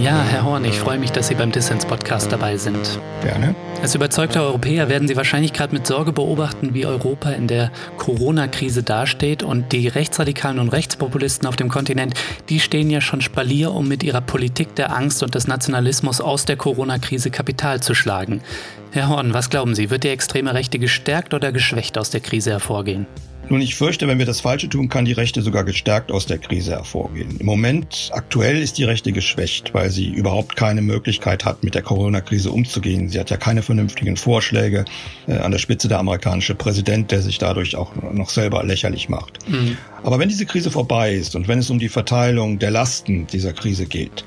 [0.00, 3.00] Ja, Herr Horn, ich freue mich, dass Sie beim Dissens-Podcast dabei sind.
[3.20, 3.56] Gerne.
[3.82, 8.84] Als überzeugter Europäer werden Sie wahrscheinlich gerade mit Sorge beobachten, wie Europa in der Corona-Krise
[8.84, 9.42] dasteht.
[9.42, 12.14] Und die Rechtsradikalen und Rechtspopulisten auf dem Kontinent,
[12.48, 16.44] die stehen ja schon Spalier, um mit ihrer Politik der Angst und des Nationalismus aus
[16.44, 18.40] der Corona-Krise Kapital zu schlagen.
[18.92, 22.52] Herr Horn, was glauben Sie, wird die extreme Rechte gestärkt oder geschwächt aus der Krise
[22.52, 23.06] hervorgehen?
[23.50, 26.38] Nun, ich fürchte, wenn wir das Falsche tun, kann die Rechte sogar gestärkt aus der
[26.38, 27.36] Krise hervorgehen.
[27.38, 31.82] Im Moment, aktuell ist die Rechte geschwächt, weil sie überhaupt keine Möglichkeit hat, mit der
[31.82, 33.08] Corona-Krise umzugehen.
[33.08, 34.84] Sie hat ja keine vernünftigen Vorschläge.
[35.26, 39.38] Äh, an der Spitze der amerikanische Präsident, der sich dadurch auch noch selber lächerlich macht.
[39.48, 39.78] Mhm.
[40.02, 43.52] Aber wenn diese Krise vorbei ist und wenn es um die Verteilung der Lasten dieser
[43.52, 44.24] Krise geht,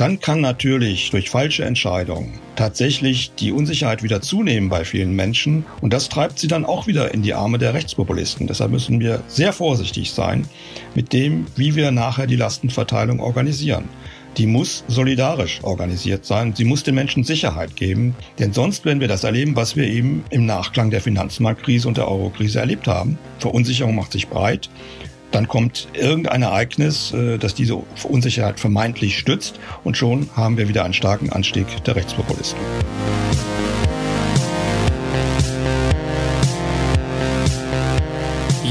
[0.00, 5.92] dann kann natürlich durch falsche Entscheidungen tatsächlich die Unsicherheit wieder zunehmen bei vielen Menschen und
[5.92, 8.46] das treibt sie dann auch wieder in die Arme der Rechtspopulisten.
[8.46, 10.46] Deshalb müssen wir sehr vorsichtig sein
[10.94, 13.88] mit dem, wie wir nachher die Lastenverteilung organisieren.
[14.36, 16.54] Die muss solidarisch organisiert sein.
[16.54, 18.14] Sie muss den Menschen Sicherheit geben.
[18.38, 22.08] Denn sonst werden wir das erleben, was wir eben im Nachklang der Finanzmarktkrise und der
[22.08, 23.18] Eurokrise erlebt haben.
[23.40, 24.70] Verunsicherung macht sich breit.
[25.30, 30.84] Dann kommt irgendein Ereignis, äh, das diese Unsicherheit vermeintlich stützt und schon haben wir wieder
[30.84, 32.58] einen starken Anstieg der Rechtspopulisten.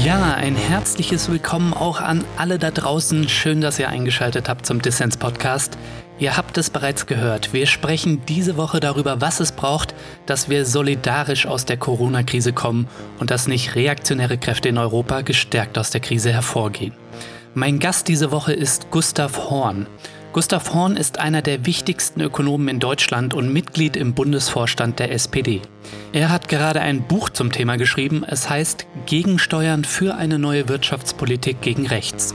[0.04, 3.28] Ja, ein herzliches Willkommen auch an alle da draußen.
[3.28, 5.76] Schön, dass ihr eingeschaltet habt zum Dissens Podcast.
[6.20, 7.52] Ihr habt es bereits gehört.
[7.52, 9.94] Wir sprechen diese Woche darüber, was es braucht,
[10.26, 12.88] dass wir solidarisch aus der Corona-Krise kommen
[13.20, 16.92] und dass nicht reaktionäre Kräfte in Europa gestärkt aus der Krise hervorgehen.
[17.54, 19.86] Mein Gast diese Woche ist Gustav Horn.
[20.32, 25.62] Gustav Horn ist einer der wichtigsten Ökonomen in Deutschland und Mitglied im Bundesvorstand der SPD.
[26.12, 28.24] Er hat gerade ein Buch zum Thema geschrieben.
[28.26, 32.34] Es heißt Gegensteuern für eine neue Wirtschaftspolitik gegen rechts.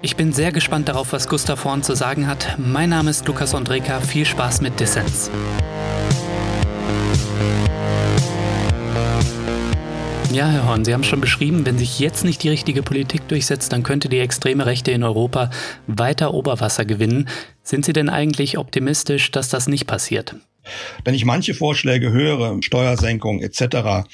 [0.00, 2.56] Ich bin sehr gespannt darauf, was Gustav Horn zu sagen hat.
[2.56, 4.00] Mein Name ist Lukas Andreka.
[4.00, 5.28] Viel Spaß mit Dissens.
[10.32, 13.72] Ja, Herr Horn, Sie haben schon beschrieben, wenn sich jetzt nicht die richtige Politik durchsetzt,
[13.72, 15.50] dann könnte die extreme Rechte in Europa
[15.86, 17.28] weiter Oberwasser gewinnen.
[17.62, 20.36] Sind Sie denn eigentlich optimistisch, dass das nicht passiert?
[21.04, 24.06] Wenn ich manche Vorschläge höre, Steuersenkung etc.,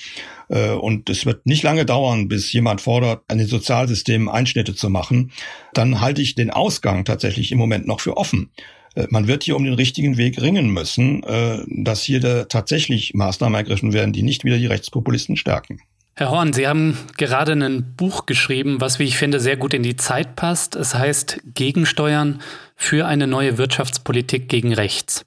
[0.49, 4.91] äh, und es wird nicht lange dauern, bis jemand fordert, an den Sozialsystemen Einschnitte zu
[4.91, 5.33] machen,
[5.73, 8.51] dann halte ich den Ausgang tatsächlich im Moment noch für offen.
[8.95, 13.57] Äh, man wird hier um den richtigen Weg ringen müssen, äh, dass hier tatsächlich Maßnahmen
[13.57, 15.81] ergriffen werden, die nicht wieder die Rechtspopulisten stärken.
[16.17, 19.83] Herr Horn, Sie haben gerade ein Buch geschrieben, was, wie ich finde, sehr gut in
[19.83, 20.77] die Zeit passt.
[20.77, 22.41] Es heißt Gegensteuern
[22.77, 25.27] für eine neue Wirtschaftspolitik gegen rechts.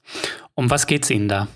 [0.54, 1.46] Um was geht es Ihnen da?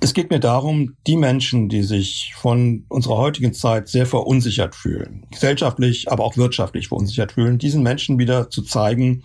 [0.00, 5.26] Es geht mir darum, die Menschen, die sich von unserer heutigen Zeit sehr verunsichert fühlen,
[5.30, 9.22] gesellschaftlich, aber auch wirtschaftlich verunsichert fühlen, diesen Menschen wieder zu zeigen,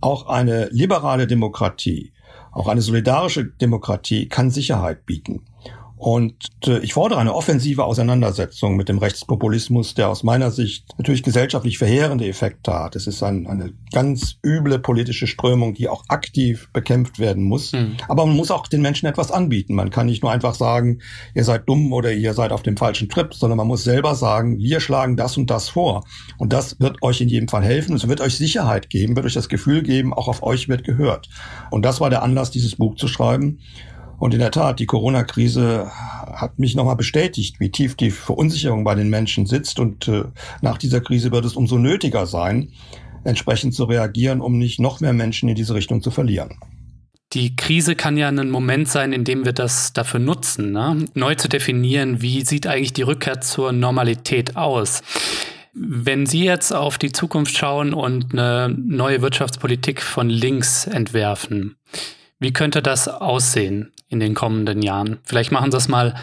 [0.00, 2.14] auch eine liberale Demokratie,
[2.50, 5.44] auch eine solidarische Demokratie kann Sicherheit bieten.
[5.96, 11.22] Und äh, ich fordere eine offensive Auseinandersetzung mit dem Rechtspopulismus, der aus meiner Sicht natürlich
[11.22, 12.96] gesellschaftlich verheerende Effekte hat.
[12.96, 17.72] Es ist ein, eine ganz üble politische Strömung, die auch aktiv bekämpft werden muss.
[17.72, 17.96] Mhm.
[18.08, 19.74] Aber man muss auch den Menschen etwas anbieten.
[19.74, 21.00] Man kann nicht nur einfach sagen,
[21.34, 24.58] ihr seid dumm oder ihr seid auf dem falschen Trip, sondern man muss selber sagen,
[24.58, 26.04] wir schlagen das und das vor.
[26.36, 27.96] Und das wird euch in jedem Fall helfen.
[27.96, 31.28] Es wird euch Sicherheit geben, wird euch das Gefühl geben, auch auf euch wird gehört.
[31.70, 33.60] Und das war der Anlass, dieses Buch zu schreiben.
[34.18, 38.94] Und in der Tat, die Corona-Krise hat mich nochmal bestätigt, wie tief die Verunsicherung bei
[38.94, 39.78] den Menschen sitzt.
[39.78, 40.24] Und äh,
[40.62, 42.70] nach dieser Krise wird es umso nötiger sein,
[43.24, 46.58] entsprechend zu reagieren, um nicht noch mehr Menschen in diese Richtung zu verlieren.
[47.32, 51.04] Die Krise kann ja ein Moment sein, in dem wir das dafür nutzen, ne?
[51.14, 55.02] neu zu definieren, wie sieht eigentlich die Rückkehr zur Normalität aus.
[55.74, 61.76] Wenn Sie jetzt auf die Zukunft schauen und eine neue Wirtschaftspolitik von links entwerfen,
[62.38, 65.18] wie könnte das aussehen in den kommenden Jahren?
[65.24, 66.14] Vielleicht machen Sie es mal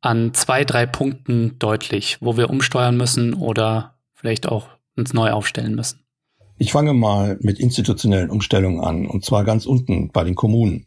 [0.00, 5.74] an zwei, drei Punkten deutlich, wo wir umsteuern müssen oder vielleicht auch uns neu aufstellen
[5.74, 6.00] müssen.
[6.58, 10.86] Ich fange mal mit institutionellen Umstellungen an, und zwar ganz unten bei den Kommunen.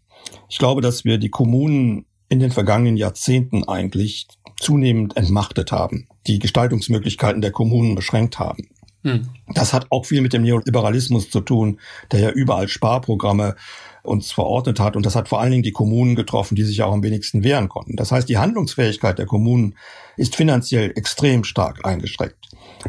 [0.50, 4.28] Ich glaube, dass wir die Kommunen in den vergangenen Jahrzehnten eigentlich
[4.60, 8.70] zunehmend entmachtet haben, die Gestaltungsmöglichkeiten der Kommunen beschränkt haben.
[9.04, 9.30] Hm.
[9.54, 11.80] Das hat auch viel mit dem Neoliberalismus zu tun,
[12.12, 13.56] der ja überall Sparprogramme
[14.06, 14.96] uns verordnet hat.
[14.96, 17.70] Und das hat vor allen Dingen die Kommunen getroffen, die sich auch am wenigsten wehren
[17.70, 17.96] konnten.
[17.96, 19.76] Das heißt, die Handlungsfähigkeit der Kommunen
[20.18, 22.38] ist finanziell extrem stark eingeschränkt.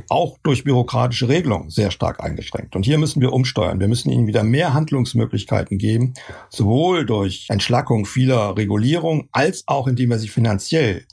[0.09, 2.77] Auch durch bürokratische Regelungen sehr stark eingeschränkt.
[2.77, 3.81] Und hier müssen wir umsteuern.
[3.81, 6.15] Wir müssen ihnen wieder mehr Handlungsmöglichkeiten geben,
[6.51, 11.05] sowohl durch Entschlackung vieler Regulierung als auch indem wir sie finanziell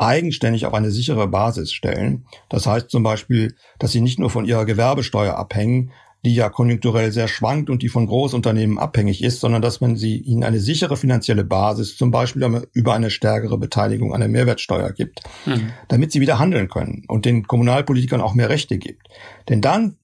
[0.00, 2.24] eigenständig auf eine sichere Basis stellen.
[2.48, 5.92] Das heißt zum Beispiel, dass sie nicht nur von ihrer Gewerbesteuer abhängen,
[6.24, 10.18] die ja konjunkturell sehr schwankt und die von Großunternehmen abhängig ist, sondern dass man sie
[10.18, 15.22] ihnen eine sichere finanzielle Basis, zum Beispiel über eine stärkere Beteiligung an der Mehrwertsteuer gibt,
[15.46, 15.70] mhm.
[15.88, 19.08] damit sie wieder handeln können und den Kommunalpolitikern auch mehr Rechte gibt.
[19.48, 19.96] Denn dann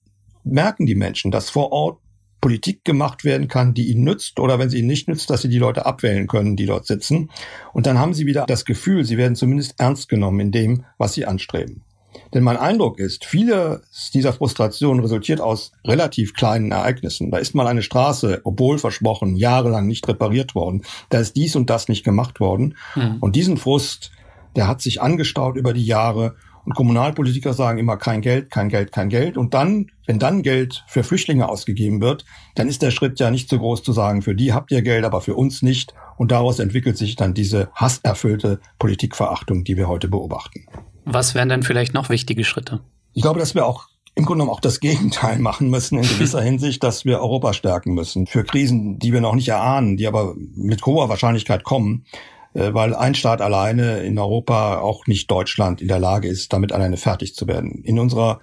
[0.45, 1.99] merken die Menschen, dass vor Ort
[2.41, 5.49] Politik gemacht werden kann, die ihnen nützt oder wenn sie ihnen nicht nützt, dass sie
[5.49, 7.31] die Leute abwählen können, die dort sitzen.
[7.73, 11.15] Und dann haben sie wieder das Gefühl, sie werden zumindest ernst genommen in dem, was
[11.15, 11.83] sie anstreben.
[12.35, 13.83] Denn mein Eindruck ist, viele
[14.15, 17.31] dieser Frustration resultiert aus relativ kleinen Ereignissen.
[17.31, 20.83] Da ist mal eine Straße, obwohl versprochen, jahrelang nicht repariert worden.
[21.11, 22.77] Da ist dies und das nicht gemacht worden.
[22.95, 23.19] Mhm.
[23.21, 24.11] Und diesen Frust,
[24.57, 26.35] der hat sich angestaut über die Jahre.
[26.65, 29.37] Und Kommunalpolitiker sagen immer kein Geld, kein Geld, kein Geld.
[29.37, 32.25] Und dann, wenn dann Geld für Flüchtlinge ausgegeben wird,
[32.57, 35.05] dann ist der Schritt ja nicht so groß zu sagen, für die habt ihr Geld,
[35.05, 35.95] aber für uns nicht.
[36.17, 40.67] Und daraus entwickelt sich dann diese hasserfüllte Politikverachtung, die wir heute beobachten.
[41.07, 42.81] Was wären denn vielleicht noch wichtige Schritte?
[43.15, 43.87] Ich glaube, dass wir auch
[44.17, 47.95] im Grunde genommen auch das Gegenteil machen müssen in gewisser Hinsicht, dass wir Europa stärken
[47.95, 52.07] müssen für Krisen, die wir noch nicht erahnen, die aber mit hoher Wahrscheinlichkeit kommen,
[52.55, 56.73] äh, weil ein Staat alleine in Europa, auch nicht Deutschland, in der Lage ist, damit
[56.73, 57.83] alleine fertig zu werden.
[57.85, 58.41] In unserer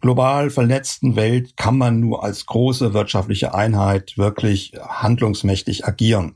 [0.00, 6.34] global vernetzten Welt kann man nur als große wirtschaftliche Einheit wirklich handlungsmächtig agieren.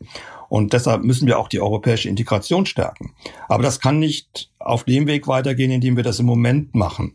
[0.49, 3.15] Und deshalb müssen wir auch die europäische Integration stärken.
[3.49, 7.15] Aber das kann nicht auf dem Weg weitergehen, indem wir das im Moment machen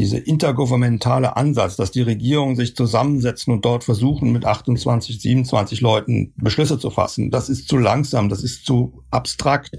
[0.00, 6.32] diese intergouvernementale Ansatz, dass die Regierungen sich zusammensetzen und dort versuchen, mit 28, 27 Leuten
[6.36, 9.76] Beschlüsse zu fassen, das ist zu langsam, das ist zu abstrakt.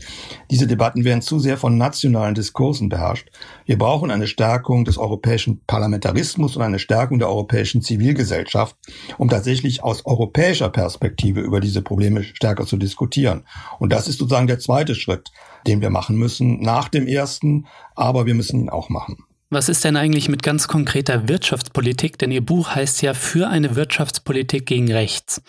[0.51, 3.29] Diese Debatten werden zu sehr von nationalen Diskursen beherrscht.
[3.65, 8.75] Wir brauchen eine Stärkung des europäischen Parlamentarismus und eine Stärkung der europäischen Zivilgesellschaft,
[9.17, 13.43] um tatsächlich aus europäischer Perspektive über diese Probleme stärker zu diskutieren.
[13.79, 15.31] Und das ist sozusagen der zweite Schritt,
[15.65, 17.65] den wir machen müssen nach dem ersten,
[17.95, 19.17] aber wir müssen ihn auch machen.
[19.53, 22.17] Was ist denn eigentlich mit ganz konkreter Wirtschaftspolitik?
[22.17, 25.41] Denn Ihr Buch heißt ja für eine Wirtschaftspolitik gegen rechts.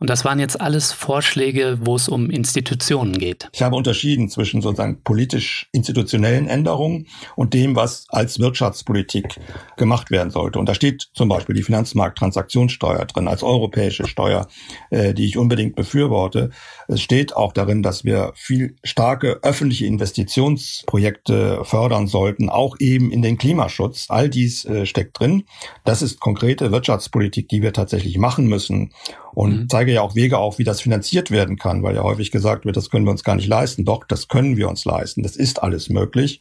[0.00, 3.48] Und das waren jetzt alles Vorschläge, wo es um Institutionen geht.
[3.52, 7.06] Ich habe unterschieden zwischen sozusagen politisch-institutionellen Änderungen
[7.36, 9.40] und dem, was als Wirtschaftspolitik
[9.76, 10.58] gemacht werden sollte.
[10.58, 14.48] Und da steht zum Beispiel die Finanzmarkttransaktionssteuer drin als europäische Steuer,
[14.90, 16.50] äh, die ich unbedingt befürworte.
[16.88, 23.22] Es steht auch darin, dass wir viel starke öffentliche Investitionsprojekte fördern sollten, auch eben in
[23.22, 24.06] den Klimaschutz.
[24.08, 25.44] All dies äh, steckt drin.
[25.84, 28.92] Das ist konkrete Wirtschaftspolitik, die wir tatsächlich machen müssen
[29.34, 29.68] und mhm.
[29.84, 32.74] Zeige ja auch Wege auf, wie das finanziert werden kann, weil ja häufig gesagt wird,
[32.74, 33.84] das können wir uns gar nicht leisten.
[33.84, 35.22] Doch, das können wir uns leisten.
[35.22, 36.40] Das ist alles möglich.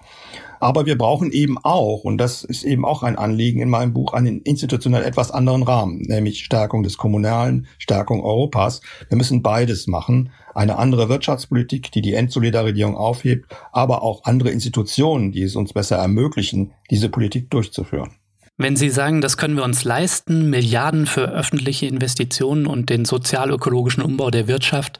[0.61, 4.13] Aber wir brauchen eben auch, und das ist eben auch ein Anliegen in meinem Buch,
[4.13, 8.79] einen institutionell etwas anderen Rahmen, nämlich Stärkung des Kommunalen, Stärkung Europas.
[9.09, 10.31] Wir müssen beides machen.
[10.55, 15.97] Eine andere Wirtschaftspolitik, die die Entsolidarisierung aufhebt, aber auch andere Institutionen, die es uns besser
[15.97, 18.11] ermöglichen, diese Politik durchzuführen.
[18.57, 24.03] Wenn Sie sagen, das können wir uns leisten, Milliarden für öffentliche Investitionen und den sozial-ökologischen
[24.03, 24.99] Umbau der Wirtschaft,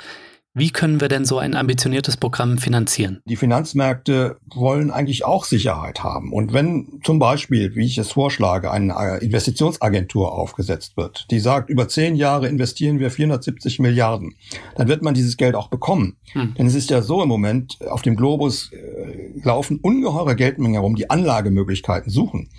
[0.56, 3.22] wie können wir denn so ein ambitioniertes Programm finanzieren?
[3.26, 6.32] Die Finanzmärkte wollen eigentlich auch Sicherheit haben.
[6.32, 11.88] Und wenn zum Beispiel, wie ich es vorschlage, eine Investitionsagentur aufgesetzt wird, die sagt, über
[11.88, 14.36] zehn Jahre investieren wir 470 Milliarden,
[14.76, 16.18] dann wird man dieses Geld auch bekommen.
[16.34, 16.54] Hm.
[16.56, 20.96] Denn es ist ja so im Moment, auf dem Globus äh, laufen ungeheure Geldmengen herum,
[20.96, 22.50] die Anlagemöglichkeiten suchen.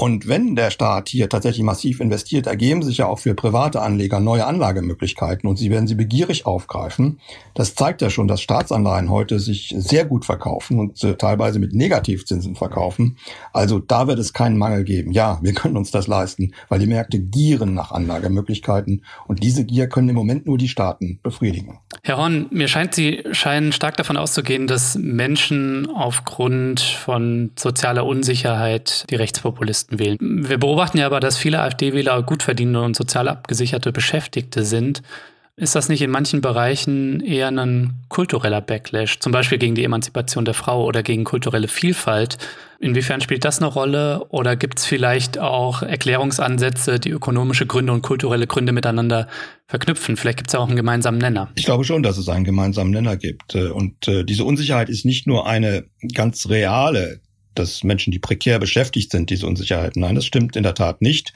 [0.00, 4.20] Und wenn der Staat hier tatsächlich massiv investiert, ergeben sich ja auch für private Anleger
[4.20, 7.18] neue Anlagemöglichkeiten und sie werden sie begierig aufgreifen.
[7.54, 11.74] Das zeigt ja schon, dass Staatsanleihen heute sich sehr gut verkaufen und äh, teilweise mit
[11.74, 13.16] Negativzinsen verkaufen.
[13.52, 15.10] Also da wird es keinen Mangel geben.
[15.10, 19.88] Ja, wir können uns das leisten, weil die Märkte gieren nach Anlagemöglichkeiten und diese Gier
[19.88, 21.80] können im Moment nur die Staaten befriedigen.
[22.04, 29.04] Herr Horn, mir scheint, Sie scheinen stark davon auszugehen, dass Menschen aufgrund von sozialer Unsicherheit
[29.10, 30.48] die Rechtspopulisten Westen wählen.
[30.48, 35.02] Wir beobachten ja aber, dass viele AfD-Wähler gut verdienende und sozial abgesicherte Beschäftigte sind.
[35.56, 40.44] Ist das nicht in manchen Bereichen eher ein kultureller Backlash, zum Beispiel gegen die Emanzipation
[40.44, 42.38] der Frau oder gegen kulturelle Vielfalt?
[42.78, 48.02] Inwiefern spielt das eine Rolle oder gibt es vielleicht auch Erklärungsansätze, die ökonomische Gründe und
[48.02, 49.26] kulturelle Gründe miteinander
[49.66, 50.16] verknüpfen?
[50.16, 51.50] Vielleicht gibt es auch einen gemeinsamen Nenner.
[51.56, 53.56] Ich glaube schon, dass es einen gemeinsamen Nenner gibt.
[53.56, 57.20] Und äh, diese Unsicherheit ist nicht nur eine ganz reale,
[57.54, 60.00] dass Menschen, die prekär beschäftigt sind, diese Unsicherheiten.
[60.00, 61.32] Nein, das stimmt in der Tat nicht.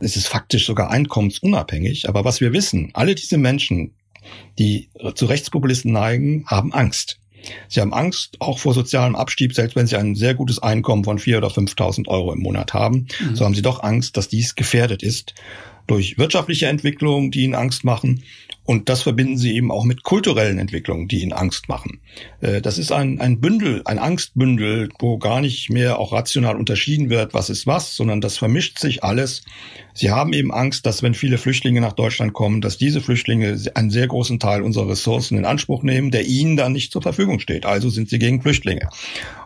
[0.00, 2.08] Es ist faktisch sogar einkommensunabhängig.
[2.08, 3.94] Aber was wir wissen, alle diese Menschen,
[4.58, 7.18] die zu Rechtspopulisten neigen, haben Angst.
[7.68, 11.18] Sie haben Angst auch vor sozialem Abstieg, selbst wenn sie ein sehr gutes Einkommen von
[11.18, 13.06] 4.000 oder 5.000 Euro im Monat haben.
[13.20, 13.36] Mhm.
[13.36, 15.34] So haben sie doch Angst, dass dies gefährdet ist
[15.86, 18.22] durch wirtschaftliche Entwicklungen, die ihnen Angst machen.
[18.70, 22.00] Und das verbinden sie eben auch mit kulturellen Entwicklungen, die ihnen Angst machen.
[22.40, 27.10] Äh, das ist ein, ein Bündel, ein Angstbündel, wo gar nicht mehr auch rational unterschieden
[27.10, 29.42] wird, was ist was, sondern das vermischt sich alles.
[29.94, 33.90] Sie haben eben Angst, dass wenn viele Flüchtlinge nach Deutschland kommen, dass diese Flüchtlinge einen
[33.90, 37.66] sehr großen Teil unserer Ressourcen in Anspruch nehmen, der ihnen dann nicht zur Verfügung steht.
[37.66, 38.88] Also sind sie gegen Flüchtlinge.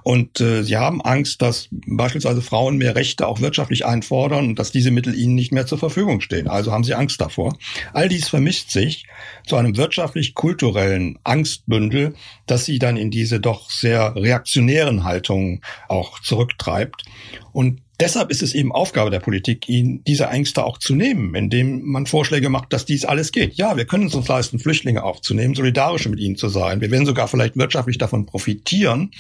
[0.03, 4.71] Und äh, sie haben Angst, dass beispielsweise Frauen mehr Rechte auch wirtschaftlich einfordern und dass
[4.71, 6.47] diese Mittel ihnen nicht mehr zur Verfügung stehen.
[6.47, 7.57] Also haben sie Angst davor.
[7.95, 9.07] All dies vermischt sich
[9.47, 12.15] zu einem wirtschaftlich-kulturellen Angstbündel,
[12.47, 17.05] das sie dann in diese doch sehr reaktionären Haltungen auch zurücktreibt.
[17.53, 21.83] Und deshalb ist es eben Aufgabe der Politik, ihnen diese Ängste auch zu nehmen, indem
[21.83, 23.55] man Vorschläge macht, dass dies alles geht.
[23.55, 26.81] Ja, wir können es uns leisten, Flüchtlinge aufzunehmen, solidarisch mit ihnen zu sein.
[26.81, 29.11] Wir werden sogar vielleicht wirtschaftlich davon profitieren.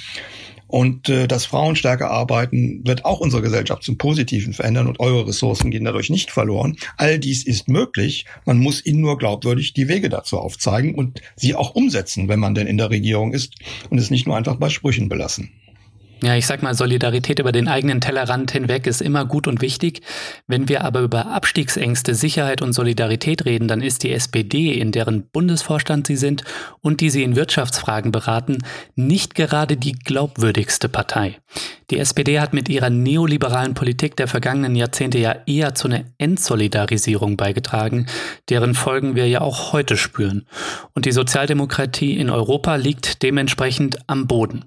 [0.66, 5.28] Und äh, dass Frauen stärker arbeiten, wird auch unsere Gesellschaft zum Positiven verändern und eure
[5.28, 6.76] Ressourcen gehen dadurch nicht verloren.
[6.96, 8.24] All dies ist möglich.
[8.44, 12.54] Man muss ihnen nur glaubwürdig die Wege dazu aufzeigen und sie auch umsetzen, wenn man
[12.54, 13.54] denn in der Regierung ist
[13.90, 15.50] und es nicht nur einfach bei Sprüchen belassen.
[16.24, 20.00] Ja, ich sag mal, Solidarität über den eigenen Tellerrand hinweg ist immer gut und wichtig.
[20.46, 25.28] Wenn wir aber über Abstiegsängste, Sicherheit und Solidarität reden, dann ist die SPD, in deren
[25.28, 26.42] Bundesvorstand Sie sind
[26.80, 28.62] und die Sie in Wirtschaftsfragen beraten,
[28.94, 31.36] nicht gerade die glaubwürdigste Partei.
[31.90, 37.36] Die SPD hat mit ihrer neoliberalen Politik der vergangenen Jahrzehnte ja eher zu einer Entsolidarisierung
[37.36, 38.06] beigetragen,
[38.48, 40.46] deren Folgen wir ja auch heute spüren.
[40.94, 44.64] Und die Sozialdemokratie in Europa liegt dementsprechend am Boden.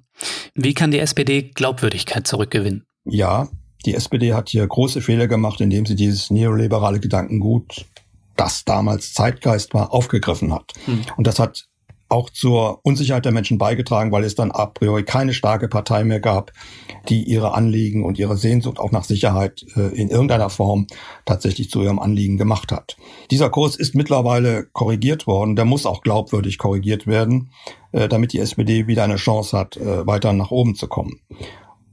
[0.55, 2.85] Wie kann die SPD Glaubwürdigkeit zurückgewinnen?
[3.05, 3.49] Ja,
[3.85, 7.85] die SPD hat hier große Fehler gemacht, indem sie dieses neoliberale Gedankengut,
[8.35, 10.73] das damals Zeitgeist war, aufgegriffen hat.
[10.85, 11.01] Hm.
[11.15, 11.67] Und das hat
[12.09, 16.19] auch zur Unsicherheit der Menschen beigetragen, weil es dann a priori keine starke Partei mehr
[16.19, 16.51] gab,
[17.09, 20.87] die ihre Anliegen und ihre Sehnsucht auch nach Sicherheit äh, in irgendeiner Form
[21.25, 22.97] tatsächlich zu ihrem Anliegen gemacht hat.
[23.31, 27.51] Dieser Kurs ist mittlerweile korrigiert worden, der muss auch glaubwürdig korrigiert werden,
[27.91, 31.19] äh, damit die SPD wieder eine Chance hat, äh, weiter nach oben zu kommen.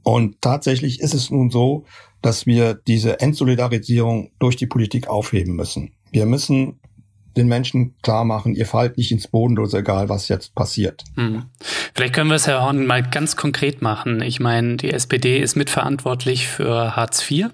[0.02, 1.84] Und tatsächlich ist es nun so,
[2.20, 5.92] dass wir diese Entsolidarisierung durch die Politik aufheben müssen.
[6.10, 6.78] Wir müssen
[7.36, 11.04] den Menschen klar machen, ihr fallt nicht ins Bodenlose, egal was jetzt passiert.
[11.16, 11.44] Hm.
[11.94, 14.20] Vielleicht können wir es, Herr Horn, mal ganz konkret machen.
[14.22, 17.50] Ich meine, die SPD ist mitverantwortlich für Hartz IV.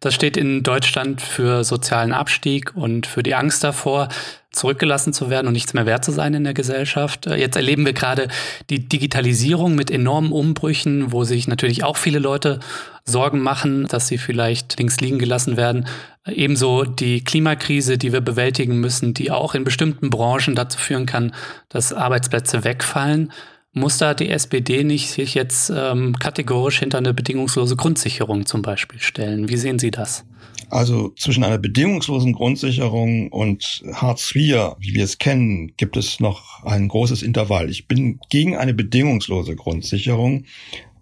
[0.00, 4.08] Das steht in Deutschland für sozialen Abstieg und für die Angst davor,
[4.54, 7.26] zurückgelassen zu werden und nichts mehr wert zu sein in der Gesellschaft.
[7.26, 8.28] Äh, jetzt erleben wir gerade
[8.70, 12.60] die Digitalisierung mit enormen Umbrüchen, wo sich natürlich auch viele Leute
[13.04, 15.86] Sorgen machen, dass sie vielleicht links liegen gelassen werden.
[16.26, 21.34] Ebenso die Klimakrise, die wir bewältigen müssen, die auch in bestimmten Branchen dazu führen kann,
[21.68, 23.30] dass Arbeitsplätze wegfallen.
[23.72, 29.00] Muss da die SPD nicht sich jetzt ähm, kategorisch hinter eine bedingungslose Grundsicherung zum Beispiel
[29.00, 29.48] stellen?
[29.48, 30.24] Wie sehen Sie das?
[30.70, 36.64] Also zwischen einer bedingungslosen Grundsicherung und Hartz IV, wie wir es kennen, gibt es noch
[36.64, 37.68] ein großes Intervall.
[37.68, 40.44] Ich bin gegen eine bedingungslose Grundsicherung,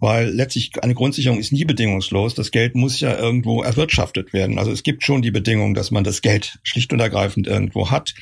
[0.03, 2.35] weil letztlich eine Grundsicherung ist nie bedingungslos.
[2.35, 4.59] Das Geld muss ja irgendwo erwirtschaftet werden.
[4.59, 8.13] Also es gibt schon die Bedingung, dass man das Geld schlicht und ergreifend irgendwo hat.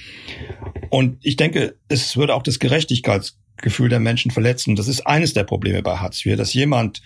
[0.92, 4.76] Und ich denke, es würde auch das Gerechtigkeitsgefühl der Menschen verletzen.
[4.76, 7.02] Das ist eines der Probleme bei Hartz IV, dass jemand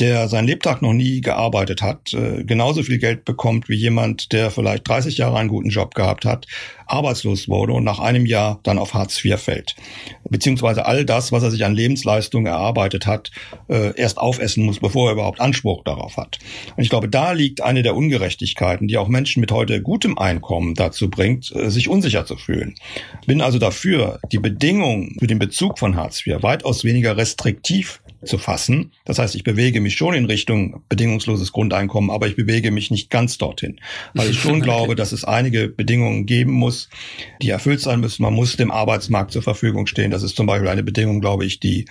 [0.00, 4.50] der sein Lebtag noch nie gearbeitet hat, äh, genauso viel Geld bekommt wie jemand, der
[4.50, 6.46] vielleicht 30 Jahre einen guten Job gehabt hat,
[6.86, 9.76] arbeitslos wurde und nach einem Jahr dann auf Hartz IV fällt.
[10.28, 13.30] Beziehungsweise all das, was er sich an Lebensleistung erarbeitet hat,
[13.68, 16.38] äh, erst aufessen muss, bevor er überhaupt Anspruch darauf hat.
[16.76, 20.74] Und ich glaube, da liegt eine der Ungerechtigkeiten, die auch Menschen mit heute gutem Einkommen
[20.74, 22.74] dazu bringt, äh, sich unsicher zu fühlen.
[23.26, 28.38] Bin also dafür, die Bedingungen für den Bezug von Hartz IV weitaus weniger restriktiv zu
[28.38, 28.92] fassen.
[29.04, 33.10] Das heißt, ich bewege mich schon in Richtung bedingungsloses Grundeinkommen, aber ich bewege mich nicht
[33.10, 33.80] ganz dorthin,
[34.14, 36.90] weil ich schon glaube, dass es einige Bedingungen geben muss,
[37.40, 38.22] die erfüllt sein müssen.
[38.22, 40.10] Man muss dem Arbeitsmarkt zur Verfügung stehen.
[40.10, 41.86] Das ist zum Beispiel eine Bedingung, glaube ich, die,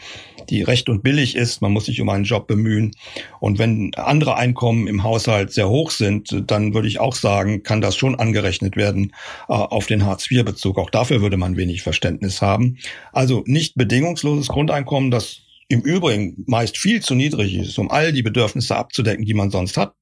[0.50, 1.62] die recht und billig ist.
[1.62, 2.92] Man muss sich um einen Job bemühen.
[3.40, 7.82] Und wenn andere Einkommen im Haushalt sehr hoch sind, dann würde ich auch sagen, kann
[7.82, 9.14] das schon angerechnet werden
[9.48, 10.78] äh, auf den Hartz-IV-Bezug.
[10.78, 12.78] Auch dafür würde man wenig Verständnis haben.
[13.14, 18.24] Also nicht bedingungsloses Grundeinkommen, das im Übrigen meist viel zu niedrig ist, um all die
[18.24, 19.94] Bedürfnisse abzudecken, die man sonst hat.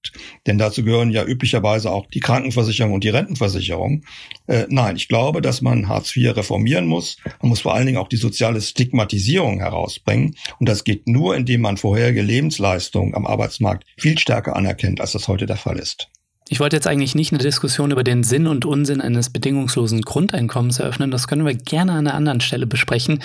[0.48, 4.06] Denn dazu gehören ja üblicherweise auch die Krankenversicherung und die Rentenversicherung.
[4.48, 7.18] Äh, nein, ich glaube, dass man Hartz IV reformieren muss.
[7.42, 10.36] Man muss vor allen Dingen auch die soziale Stigmatisierung herausbringen.
[10.58, 15.28] Und das geht nur, indem man vorherige Lebensleistungen am Arbeitsmarkt viel stärker anerkennt, als das
[15.28, 16.08] heute der Fall ist.
[16.50, 20.80] Ich wollte jetzt eigentlich nicht eine Diskussion über den Sinn und Unsinn eines bedingungslosen Grundeinkommens
[20.80, 21.12] eröffnen.
[21.12, 23.20] Das können wir gerne an einer anderen Stelle besprechen.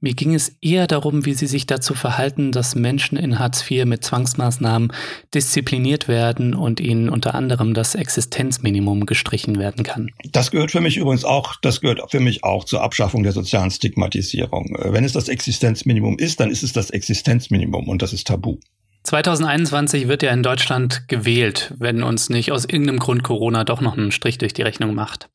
[0.00, 3.84] Mir ging es eher darum, wie Sie sich dazu verhalten, dass Menschen in Hartz IV
[3.84, 4.92] mit Zwangsmaßnahmen
[5.34, 10.10] diszipliniert werden und ihnen unter anderem das Existenzminimum gestrichen werden kann.
[10.30, 13.72] Das gehört für mich übrigens auch, das gehört für mich auch zur Abschaffung der sozialen
[13.72, 14.76] Stigmatisierung.
[14.78, 18.58] Wenn es das Existenzminimum ist, dann ist es das Existenzminimum und das ist tabu.
[19.02, 23.96] 2021 wird ja in Deutschland gewählt, wenn uns nicht aus irgendeinem Grund Corona doch noch
[23.96, 25.28] einen Strich durch die Rechnung macht.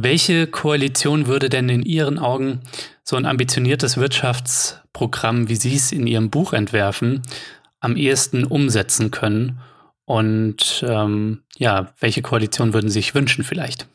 [0.00, 2.60] Welche Koalition würde denn in Ihren Augen
[3.02, 7.22] so ein ambitioniertes Wirtschaftsprogramm, wie Sie es in Ihrem Buch entwerfen,
[7.80, 9.58] am ehesten umsetzen können?
[10.04, 13.88] Und ähm, ja, welche Koalition würden Sie sich wünschen vielleicht?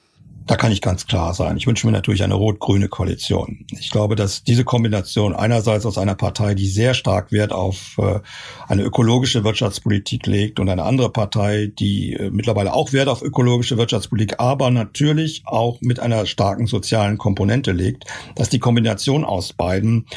[0.46, 1.56] Da kann ich ganz klar sein.
[1.56, 3.66] Ich wünsche mir natürlich eine rot-grüne Koalition.
[3.80, 8.20] Ich glaube, dass diese Kombination einerseits aus einer Partei, die sehr stark Wert auf äh,
[8.68, 13.78] eine ökologische Wirtschaftspolitik legt und eine andere Partei, die äh, mittlerweile auch Wert auf ökologische
[13.78, 20.08] Wirtschaftspolitik, aber natürlich auch mit einer starken sozialen Komponente legt, dass die Kombination aus beiden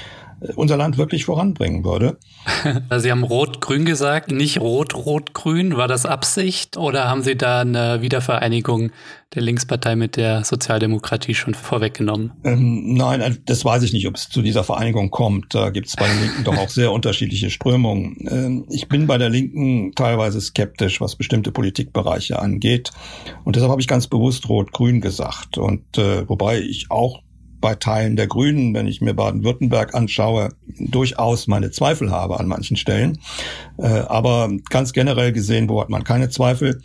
[0.55, 2.19] unser Land wirklich voranbringen würde.
[2.99, 5.77] Sie haben Rot-Grün gesagt, nicht Rot-Rot-Grün.
[5.77, 8.91] War das Absicht oder haben Sie da eine Wiedervereinigung
[9.35, 12.33] der Linkspartei mit der Sozialdemokratie schon vorweggenommen?
[12.45, 15.55] Ähm, nein, äh, das weiß ich nicht, ob es zu dieser Vereinigung kommt.
[15.55, 18.17] Da gibt es bei den Linken doch auch sehr unterschiedliche Strömungen.
[18.29, 22.93] Ähm, ich bin bei der Linken teilweise skeptisch, was bestimmte Politikbereiche angeht.
[23.45, 25.59] Und deshalb habe ich ganz bewusst Rot-Grün gesagt.
[25.59, 27.23] Und äh, wobei ich auch
[27.67, 32.77] bei Teilen der Grünen, wenn ich mir Baden-Württemberg anschaue, durchaus meine Zweifel habe an manchen
[32.77, 33.19] Stellen.
[33.77, 36.81] Äh, aber ganz generell gesehen, wo hat man keine Zweifel,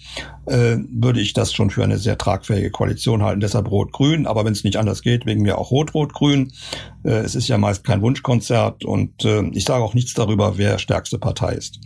[0.47, 3.41] äh, würde ich das schon für eine sehr tragfähige Koalition halten.
[3.41, 6.51] Deshalb Rot-Grün, aber wenn es nicht anders geht, wegen mir auch Rot-Rot-Grün.
[7.03, 9.11] Äh, es ist ja meist kein Wunschkonzert und
[9.53, 11.79] ich sage auch nichts darüber, wer stärkste Partei ist.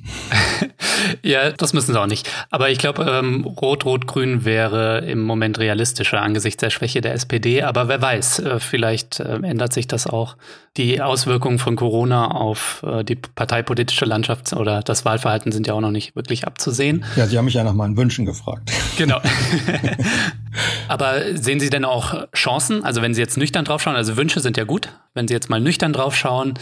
[1.24, 2.30] ja, das müssen sie auch nicht.
[2.50, 7.64] Aber ich glaube, ähm, Rot-Rot-Grün wäre im Moment realistischer angesichts der Schwäche der SPD.
[7.64, 10.38] Aber wer weiß, vielleicht ändert sich das auch.
[10.78, 15.92] Die Auswirkungen von Corona auf die parteipolitische Landschaft oder das Wahlverhalten sind ja auch noch
[15.92, 17.06] nicht wirklich abzusehen.
[17.16, 18.98] Ja, Sie haben mich ja nach meinen Wünschen gefragt gefragt.
[18.98, 19.20] Genau.
[20.88, 22.84] Aber sehen Sie denn auch Chancen?
[22.84, 24.90] Also wenn Sie jetzt nüchtern draufschauen, also Wünsche sind ja gut.
[25.14, 26.54] Wenn Sie jetzt mal nüchtern draufschauen,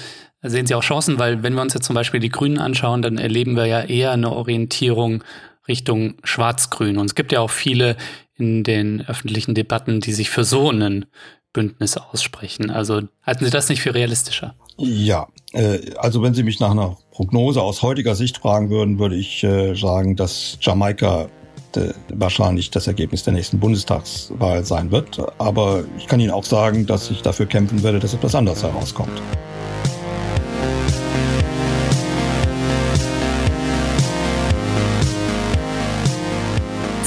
[0.42, 3.18] sehen Sie auch Chancen, weil wenn wir uns jetzt zum Beispiel die Grünen anschauen, dann
[3.18, 5.24] erleben wir ja eher eine Orientierung
[5.68, 6.98] Richtung Schwarz-Grün.
[6.98, 7.96] Und es gibt ja auch viele
[8.36, 11.06] in den öffentlichen Debatten, die sich für so einen
[11.54, 12.72] Bündnis aussprechen.
[12.72, 14.56] Also halten Sie das nicht für realistischer?
[14.78, 19.16] Ja, äh, also wenn Sie mich nach einer Prognose aus heutiger Sicht fragen würden, würde
[19.16, 21.30] ich äh, sagen, dass Jamaika
[21.78, 25.20] äh, wahrscheinlich das Ergebnis der nächsten Bundestagswahl sein wird.
[25.40, 29.22] Aber ich kann Ihnen auch sagen, dass ich dafür kämpfen werde, dass etwas anderes herauskommt.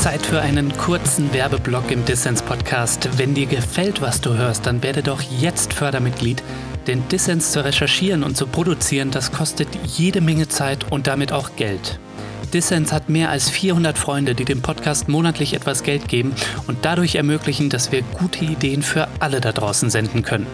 [0.07, 3.19] Zeit für einen kurzen Werbeblock im Dissens Podcast.
[3.19, 6.45] Wenn dir gefällt, was du hörst, dann werde doch jetzt Fördermitglied.
[6.87, 11.57] Denn Dissens zu recherchieren und zu produzieren, das kostet jede Menge Zeit und damit auch
[11.57, 11.99] Geld.
[12.53, 16.33] Dissens hat mehr als 400 Freunde, die dem Podcast monatlich etwas Geld geben
[16.67, 20.47] und dadurch ermöglichen, dass wir gute Ideen für alle da draußen senden können.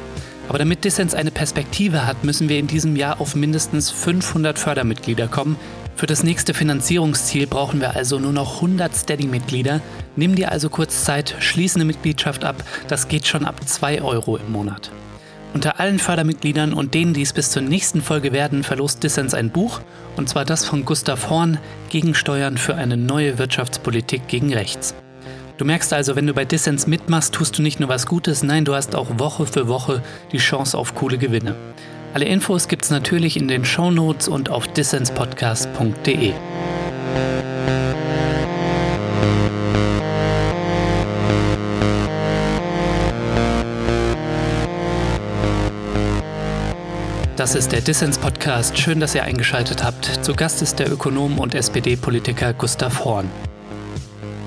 [0.49, 5.29] Aber damit Dissens eine Perspektive hat, müssen wir in diesem Jahr auf mindestens 500 Fördermitglieder
[5.29, 5.57] kommen.
[5.95, 9.81] Für das nächste Finanzierungsziel brauchen wir also nur noch 100 Steady-Mitglieder.
[10.17, 12.65] Nimm dir also kurz Zeit, schließe eine Mitgliedschaft ab.
[12.89, 14.91] Das geht schon ab 2 Euro im Monat.
[15.55, 19.51] Unter allen Fördermitgliedern und denen, die es bis zur nächsten Folge werden, verlost Dissens ein
[19.51, 19.81] Buch,
[20.17, 21.59] und zwar das von Gustav Horn,
[21.91, 24.95] Gegensteuern für eine neue Wirtschaftspolitik gegen rechts.
[25.59, 28.65] Du merkst also, wenn du bei Dissens mitmachst, tust du nicht nur was Gutes, nein,
[28.65, 31.55] du hast auch Woche für Woche die Chance auf coole Gewinne.
[32.15, 36.33] Alle Infos gibt's natürlich in den Show Notes und auf dissenspodcast.de.
[47.43, 48.79] Das ist der Dissens Podcast.
[48.79, 50.25] Schön, dass ihr eingeschaltet habt.
[50.25, 53.29] Zu Gast ist der Ökonom und SPD-Politiker Gustav Horn.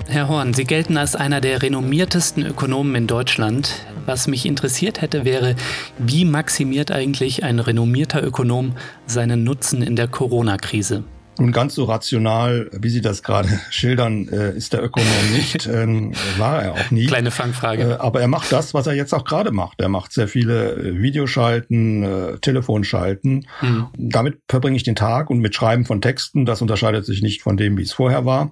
[0.08, 3.86] Herr Horn, Sie gelten als einer der renommiertesten Ökonomen in Deutschland.
[4.06, 5.58] Was mich interessiert hätte, wäre,
[5.98, 11.04] wie maximiert eigentlich ein renommierter Ökonom seinen Nutzen in der Corona-Krise?
[11.38, 16.14] Nun ganz so rational, wie Sie das gerade schildern, äh, ist der Ökonom nicht, ähm,
[16.38, 17.06] war er auch nie.
[17.06, 17.84] Kleine Fangfrage.
[17.84, 19.82] Äh, aber er macht das, was er jetzt auch gerade macht.
[19.82, 23.48] Er macht sehr viele äh, Videoschalten, Telefonschalten.
[23.62, 23.88] Mhm.
[23.98, 26.46] Damit verbringe ich den Tag und mit Schreiben von Texten.
[26.46, 28.52] Das unterscheidet sich nicht von dem, wie es vorher war.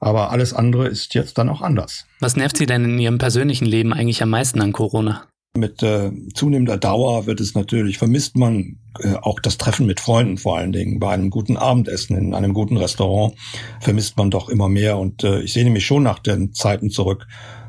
[0.00, 2.06] Aber alles andere ist jetzt dann auch anders.
[2.20, 5.24] Was nervt Sie denn in Ihrem persönlichen Leben eigentlich am meisten an Corona?
[5.58, 10.38] Mit äh, zunehmender Dauer wird es natürlich, vermisst man äh, auch das Treffen mit Freunden
[10.38, 11.00] vor allen Dingen.
[11.00, 13.34] Bei einem guten Abendessen in einem guten Restaurant
[13.80, 14.98] vermisst man doch immer mehr.
[14.98, 17.26] Und äh, ich sehne mich schon nach den Zeiten zurück,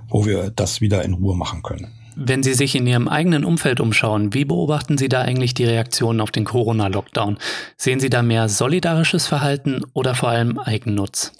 [0.07, 1.87] wo wir das wieder in Ruhe machen können.
[2.15, 6.19] Wenn Sie sich in Ihrem eigenen Umfeld umschauen, wie beobachten Sie da eigentlich die Reaktionen
[6.19, 7.37] auf den Corona-Lockdown?
[7.77, 11.31] Sehen Sie da mehr solidarisches Verhalten oder vor allem Eigennutz?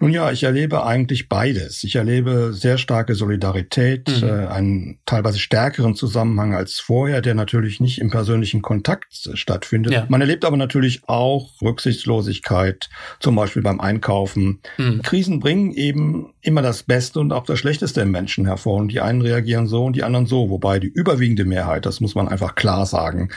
[0.00, 1.82] Nun ja, ich erlebe eigentlich beides.
[1.82, 4.28] Ich erlebe sehr starke Solidarität, mhm.
[4.28, 9.92] äh, einen teilweise stärkeren Zusammenhang als vorher, der natürlich nicht im persönlichen Kontakt stattfindet.
[9.92, 10.06] Ja.
[10.08, 14.60] Man erlebt aber natürlich auch Rücksichtslosigkeit, zum Beispiel beim Einkaufen.
[14.76, 15.02] Mhm.
[15.02, 18.76] Krisen bringen eben immer das Beste und auch das Schlechteste im Menschen hervor.
[18.76, 20.48] Und die einen reagieren so und die anderen so.
[20.48, 23.30] Wobei die überwiegende Mehrheit, das muss man einfach klar sagen,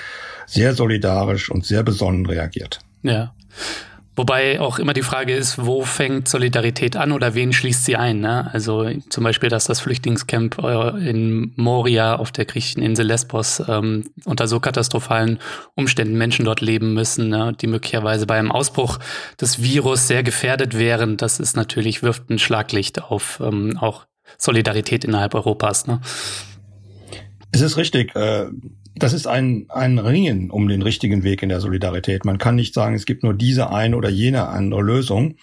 [0.45, 2.80] sehr solidarisch und sehr besonnen reagiert.
[3.02, 3.34] Ja.
[4.15, 8.19] Wobei auch immer die Frage ist, wo fängt Solidarität an oder wen schließt sie ein?
[8.19, 8.50] Ne?
[8.52, 14.04] Also zum Beispiel, dass das Flüchtlingscamp äh, in Moria auf der griechischen Insel Lesbos ähm,
[14.26, 15.39] unter so katastrophalen
[15.76, 17.56] Umständen Menschen dort leben müssen, ne?
[17.60, 19.00] die möglicherweise bei einem Ausbruch
[19.39, 21.15] des Virus sehr gefährdet wären.
[21.15, 24.06] Das ist natürlich, wirft ein Schlaglicht auf ähm, auch
[24.38, 25.88] Solidarität innerhalb Europas.
[25.88, 26.02] Ne?
[27.51, 28.15] Es ist richtig.
[28.15, 28.47] Äh
[28.95, 32.25] das ist ein, ein Ringen um den richtigen Weg in der Solidarität.
[32.25, 35.35] Man kann nicht sagen, es gibt nur diese eine oder jene andere Lösung.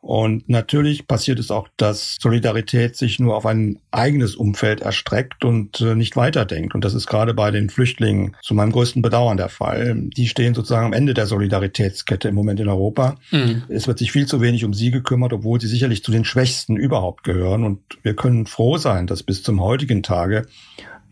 [0.00, 5.80] Und natürlich passiert es auch, dass Solidarität sich nur auf ein eigenes Umfeld erstreckt und
[5.80, 6.74] äh, nicht weiterdenkt.
[6.74, 9.94] Und das ist gerade bei den Flüchtlingen zu meinem größten Bedauern der Fall.
[10.14, 13.14] Die stehen sozusagen am Ende der Solidaritätskette im Moment in Europa.
[13.30, 13.62] Mhm.
[13.70, 16.76] Es wird sich viel zu wenig um sie gekümmert, obwohl sie sicherlich zu den Schwächsten
[16.76, 17.64] überhaupt gehören.
[17.64, 20.44] Und wir können froh sein, dass bis zum heutigen Tage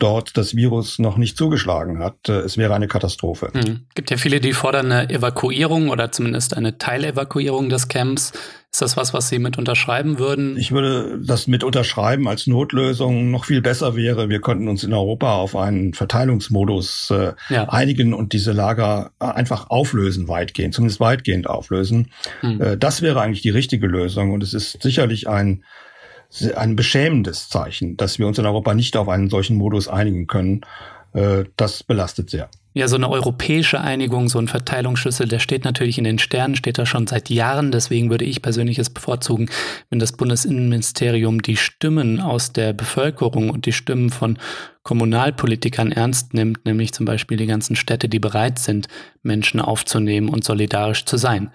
[0.03, 2.29] dort das Virus noch nicht zugeschlagen hat.
[2.29, 3.51] Äh, es wäre eine Katastrophe.
[3.55, 3.87] Mhm.
[3.95, 8.33] Gibt ja viele, die fordern eine Evakuierung oder zumindest eine Teilevakuierung des Camps.
[8.73, 10.57] Ist das was, was Sie mit unterschreiben würden?
[10.57, 13.31] Ich würde das mit unterschreiben als Notlösung.
[13.31, 17.69] Noch viel besser wäre, wir könnten uns in Europa auf einen Verteilungsmodus äh, ja.
[17.69, 22.13] einigen und diese Lager einfach auflösen, weitgehend, zumindest weitgehend auflösen.
[22.41, 22.61] Mhm.
[22.63, 25.65] Äh, das wäre eigentlich die richtige Lösung und es ist sicherlich ein
[26.57, 30.63] ein beschämendes Zeichen, dass wir uns in Europa nicht auf einen solchen Modus einigen können.
[31.13, 32.49] Äh, das belastet sehr.
[32.75, 36.79] Ja, so eine europäische Einigung, so ein Verteilungsschlüssel, der steht natürlich in den Sternen, steht
[36.79, 37.71] da schon seit Jahren.
[37.71, 39.51] Deswegen würde ich persönlich es bevorzugen,
[39.91, 44.39] wenn das Bundesinnenministerium die Stimmen aus der Bevölkerung und die Stimmen von
[44.85, 48.89] Kommunalpolitikern ernst nimmt, nämlich zum Beispiel die ganzen Städte, die bereit sind,
[49.23, 51.51] Menschen aufzunehmen und solidarisch zu sein.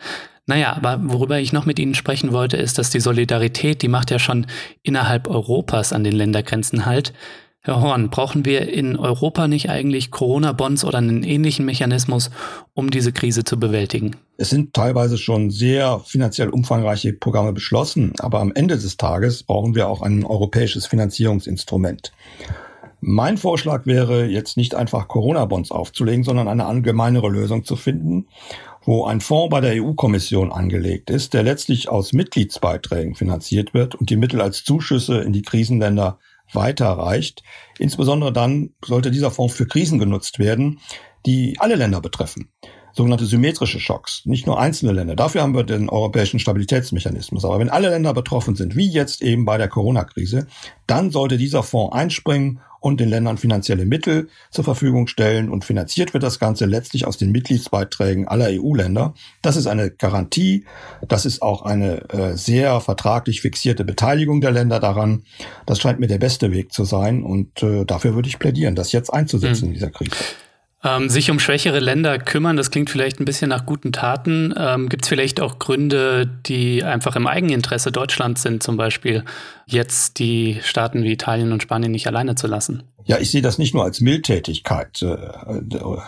[0.48, 4.12] Naja, aber worüber ich noch mit Ihnen sprechen wollte, ist, dass die Solidarität, die macht
[4.12, 4.48] ja schon
[4.82, 7.14] innerhalb Europas an den Ländergrenzen halt.
[7.60, 12.32] Herr Horn, brauchen wir in Europa nicht eigentlich Corona-Bonds oder einen ähnlichen Mechanismus,
[12.74, 14.16] um diese Krise zu bewältigen?
[14.38, 19.76] Es sind teilweise schon sehr finanziell umfangreiche Programme beschlossen, aber am Ende des Tages brauchen
[19.76, 22.14] wir auch ein europäisches Finanzierungsinstrument.
[23.02, 28.28] Mein Vorschlag wäre jetzt nicht einfach Corona-Bonds aufzulegen, sondern eine allgemeinere Lösung zu finden,
[28.88, 34.10] wo ein Fonds bei der EU-Kommission angelegt ist, der letztlich aus Mitgliedsbeiträgen finanziert wird und
[34.10, 36.20] die Mittel als Zuschüsse in die Krisenländer
[36.54, 37.44] weiterreicht.
[37.80, 40.80] Insbesondere dann sollte dieser Fonds für Krisen genutzt werden,
[41.26, 42.50] die alle Länder betreffen.
[42.94, 45.18] Sogenannte symmetrische Schocks, nicht nur einzelne Länder.
[45.18, 47.44] Dafür haben wir den europäischen Stabilitätsmechanismus.
[47.44, 50.48] Aber wenn alle Länder betroffen sind, wie jetzt eben bei der Corona-Krise,
[50.88, 55.50] dann sollte dieser Fonds einspringen und den Ländern finanzielle Mittel zur Verfügung stellen.
[55.50, 59.14] Und finanziert wird das Ganze letztlich aus den Mitgliedsbeiträgen aller EU-Länder.
[59.42, 60.66] Das ist eine Garantie.
[61.08, 65.24] Das ist auch eine äh, sehr vertraglich fixierte Beteiligung der Länder daran.
[65.66, 67.24] Das scheint mir der beste Weg zu sein.
[67.24, 69.68] Und äh, dafür würde ich plädieren, das jetzt einzusetzen mhm.
[69.68, 70.16] in dieser Krise.
[70.84, 74.54] Ähm, sich um schwächere Länder kümmern, das klingt vielleicht ein bisschen nach guten Taten.
[74.56, 79.24] Ähm, Gibt es vielleicht auch Gründe, die einfach im Eigeninteresse Deutschlands sind, zum Beispiel
[79.66, 82.84] jetzt die Staaten wie Italien und Spanien nicht alleine zu lassen?
[83.06, 85.02] Ja, ich sehe das nicht nur als Mildtätigkeit.
[85.02, 85.18] Äh,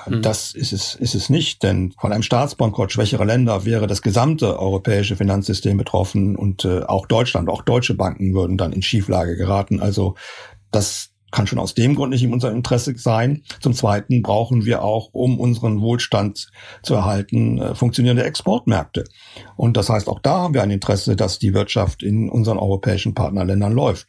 [0.06, 0.22] hm.
[0.22, 4.60] Das ist es, ist es nicht, denn von einem Staatsbankrott schwächerer Länder wäre das gesamte
[4.60, 9.80] europäische Finanzsystem betroffen und äh, auch Deutschland, auch deutsche Banken würden dann in Schieflage geraten.
[9.80, 10.16] Also
[10.72, 13.44] das kann schon aus dem Grund nicht in unserem Interesse sein.
[13.60, 16.52] Zum Zweiten brauchen wir auch, um unseren Wohlstand
[16.84, 19.04] zu erhalten, äh, funktionierende Exportmärkte.
[19.56, 23.14] Und das heißt, auch da haben wir ein Interesse, dass die Wirtschaft in unseren europäischen
[23.14, 24.08] Partnerländern läuft.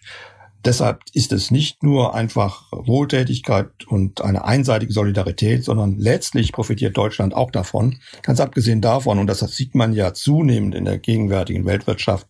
[0.65, 7.35] Deshalb ist es nicht nur einfach Wohltätigkeit und eine einseitige Solidarität, sondern letztlich profitiert Deutschland
[7.35, 7.99] auch davon.
[8.23, 12.27] Ganz abgesehen davon, und das sieht man ja zunehmend in der gegenwärtigen Weltwirtschaft,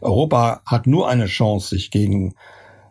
[0.00, 2.34] Europa hat nur eine Chance, sich gegen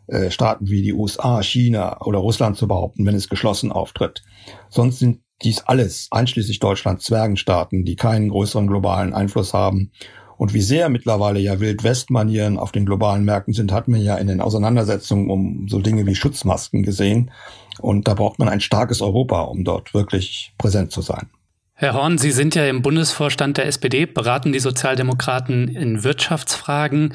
[0.09, 4.23] äh, Staaten wie die USA, China oder Russland zu behaupten, wenn es geschlossen auftritt.
[4.69, 9.91] Sonst sind dies alles, einschließlich Deutschland, Zwergenstaaten, die keinen größeren globalen Einfluss haben.
[10.37, 14.27] Und wie sehr mittlerweile ja Wild-West-Manieren auf den globalen Märkten sind, hat man ja in
[14.27, 17.31] den Auseinandersetzungen um so Dinge wie Schutzmasken gesehen.
[17.79, 21.29] Und da braucht man ein starkes Europa, um dort wirklich präsent zu sein.
[21.73, 27.13] Herr Horn, Sie sind ja im Bundesvorstand der SPD, beraten die Sozialdemokraten in Wirtschaftsfragen.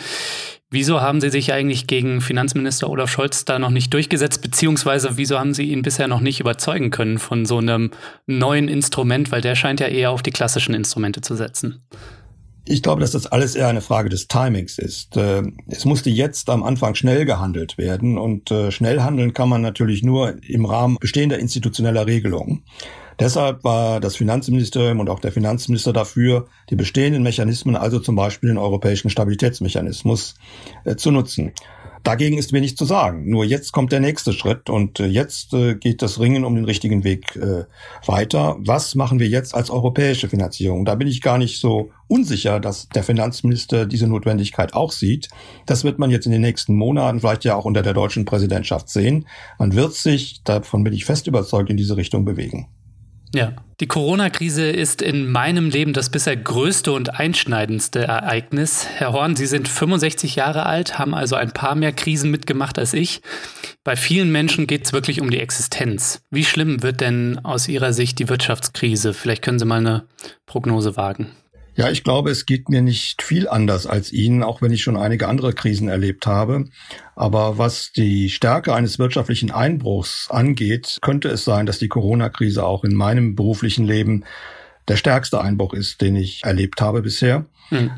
[0.75, 5.39] Wieso haben Sie sich eigentlich gegen Finanzminister Olaf Scholz da noch nicht durchgesetzt, beziehungsweise wieso
[5.39, 7.93] haben Sie ihn bisher noch nicht überzeugen können von so einem
[8.27, 11.85] neuen Instrument, weil der scheint ja eher auf die klassischen Instrumente zu setzen?
[12.65, 15.17] Ich glaube, dass das alles eher eine Frage des Timings ist.
[15.17, 19.63] Äh, es musste jetzt am Anfang schnell gehandelt werden und äh, schnell handeln kann man
[19.63, 22.65] natürlich nur im Rahmen bestehender institutioneller Regelungen.
[23.19, 28.49] Deshalb war das Finanzministerium und auch der Finanzminister dafür, die bestehenden Mechanismen, also zum Beispiel
[28.49, 30.35] den europäischen Stabilitätsmechanismus,
[30.85, 31.53] äh, zu nutzen.
[32.05, 33.31] Dagegen ist wenig zu sagen.
[33.31, 36.67] Nur jetzt kommt der nächste Schritt und äh, jetzt äh, geht das Ringen um den
[36.67, 37.65] richtigen Weg äh,
[38.05, 38.57] weiter.
[38.59, 40.85] Was machen wir jetzt als europäische Finanzierung?
[40.85, 45.31] Da bin ich gar nicht so unsicher, dass der Finanzminister diese Notwendigkeit auch sieht.
[45.65, 48.91] Das wird man jetzt in den nächsten Monaten, vielleicht ja auch unter der deutschen Präsidentschaft
[48.91, 49.27] sehen.
[49.59, 52.69] Man wird sich, davon bin ich fest überzeugt, in diese Richtung bewegen.
[53.35, 58.87] Ja, die Corona-Krise ist in meinem Leben das bisher größte und einschneidendste Ereignis.
[58.95, 62.95] Herr Horn, Sie sind 65 Jahre alt, haben also ein paar mehr Krisen mitgemacht als
[62.95, 63.23] ich.
[63.83, 66.23] Bei vielen Menschen geht es wirklich um die Existenz.
[66.31, 69.13] Wie schlimm wird denn aus Ihrer Sicht die Wirtschaftskrise?
[69.13, 70.05] Vielleicht können Sie mal eine
[70.47, 71.33] Prognose wagen.
[71.77, 74.97] Ja, ich glaube, es geht mir nicht viel anders als Ihnen, auch wenn ich schon
[74.97, 76.67] einige andere Krisen erlebt habe.
[77.17, 82.85] Aber was die Stärke eines wirtschaftlichen Einbruchs angeht, könnte es sein, dass die Corona-Krise auch
[82.85, 84.25] in meinem beruflichen Leben
[84.87, 87.47] der stärkste Einbruch ist, den ich erlebt habe bisher.
[87.71, 87.91] Hm.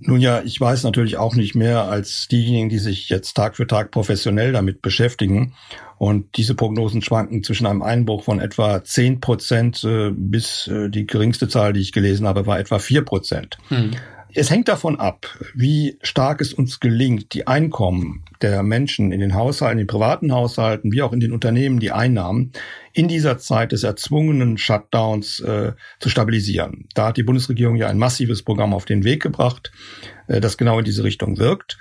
[0.00, 3.66] Nun ja, ich weiß natürlich auch nicht mehr als diejenigen, die sich jetzt Tag für
[3.66, 5.54] Tag professionell damit beschäftigen.
[5.98, 11.06] Und diese Prognosen schwanken zwischen einem Einbruch von etwa zehn Prozent äh, bis äh, die
[11.06, 13.58] geringste Zahl, die ich gelesen habe, war etwa vier Prozent.
[13.68, 13.92] Hm.
[14.36, 19.34] Es hängt davon ab, wie stark es uns gelingt, die Einkommen der Menschen in den
[19.34, 22.50] Haushalten, in den privaten Haushalten, wie auch in den Unternehmen, die Einnahmen
[22.92, 26.88] in dieser Zeit des erzwungenen Shutdowns äh, zu stabilisieren.
[26.94, 29.70] Da hat die Bundesregierung ja ein massives Programm auf den Weg gebracht,
[30.26, 31.78] äh, das genau in diese Richtung wirkt.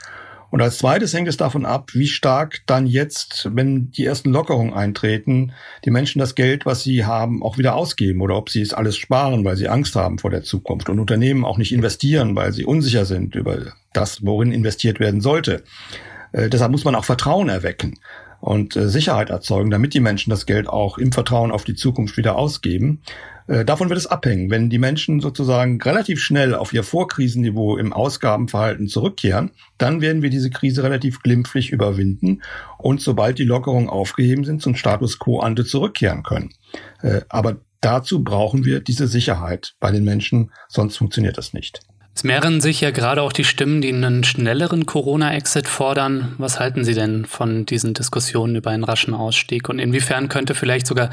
[0.54, 4.76] Und als zweites hängt es davon ab, wie stark dann jetzt, wenn die ersten Lockerungen
[4.76, 5.52] eintreten,
[5.84, 8.96] die Menschen das Geld, was sie haben, auch wieder ausgeben oder ob sie es alles
[8.96, 12.66] sparen, weil sie Angst haben vor der Zukunft und Unternehmen auch nicht investieren, weil sie
[12.66, 15.64] unsicher sind über das, worin investiert werden sollte.
[16.34, 17.98] Äh, deshalb muss man auch Vertrauen erwecken
[18.40, 22.16] und äh, Sicherheit erzeugen, damit die Menschen das Geld auch im Vertrauen auf die Zukunft
[22.16, 23.02] wieder ausgeben.
[23.48, 24.50] Äh, davon wird es abhängen.
[24.50, 30.30] Wenn die Menschen sozusagen relativ schnell auf ihr Vorkrisenniveau im Ausgabenverhalten zurückkehren, dann werden wir
[30.30, 32.42] diese Krise relativ glimpflich überwinden
[32.78, 36.54] und sobald die Lockerungen aufgeheben sind, zum Status quo ante zurückkehren können.
[37.02, 41.82] Äh, aber dazu brauchen wir diese Sicherheit bei den Menschen, sonst funktioniert das nicht.
[42.16, 46.36] Es mehren sich ja gerade auch die Stimmen, die einen schnelleren Corona-Exit fordern.
[46.38, 49.68] Was halten Sie denn von diesen Diskussionen über einen raschen Ausstieg?
[49.68, 51.10] Und inwiefern könnte vielleicht sogar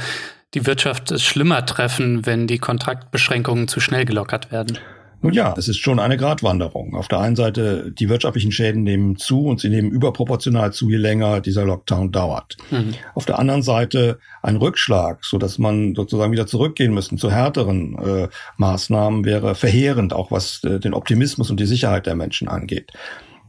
[0.52, 4.78] die Wirtschaft es schlimmer treffen, wenn die Kontraktbeschränkungen zu schnell gelockert werden?
[5.22, 6.94] Nun ja, es ist schon eine Gratwanderung.
[6.94, 10.96] Auf der einen Seite, die wirtschaftlichen Schäden nehmen zu und sie nehmen überproportional zu, je
[10.96, 12.56] länger dieser Lockdown dauert.
[12.70, 12.94] Mhm.
[13.14, 17.98] Auf der anderen Seite ein Rückschlag, so dass man sozusagen wieder zurückgehen müssen zu härteren
[17.98, 22.92] äh, Maßnahmen, wäre verheerend, auch was äh, den Optimismus und die Sicherheit der Menschen angeht.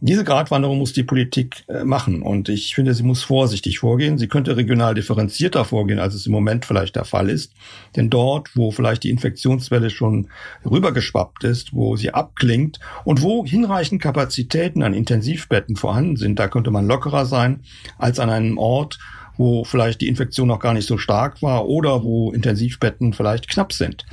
[0.04, 4.18] Diese Gratwanderung muss die Politik äh, machen und ich finde, sie muss vorsichtig vorgehen.
[4.18, 7.54] Sie könnte regional differenzierter vorgehen, als es im Moment vielleicht der Fall ist.
[7.96, 10.30] Denn dort, wo vielleicht die Infektionswelle schon
[10.66, 16.72] rübergeschwappt ist, wo sie abklingt und wo hinreichend Kapazitäten an Intensivbetten vorhanden sind, da könnte
[16.72, 17.60] man lockerer sein
[18.00, 18.98] als an einem Ort,
[19.38, 23.72] wo vielleicht die Infektion noch gar nicht so stark war oder wo Intensivbetten vielleicht knapp
[23.72, 24.08] sind.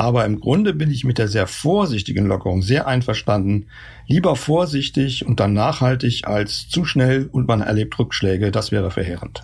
[0.00, 3.66] Aber im Grunde bin ich mit der sehr vorsichtigen Lockerung sehr einverstanden.
[4.06, 8.50] Lieber vorsichtig und dann nachhaltig als zu schnell und man erlebt Rückschläge.
[8.50, 9.42] Das wäre verheerend.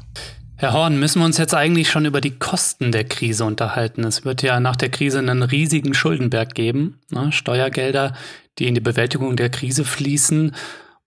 [0.57, 4.03] Herr Horn, müssen wir uns jetzt eigentlich schon über die Kosten der Krise unterhalten?
[4.05, 7.33] Es wird ja nach der Krise einen riesigen Schuldenberg geben, ne?
[7.33, 8.15] Steuergelder,
[8.59, 10.53] die in die Bewältigung der Krise fließen.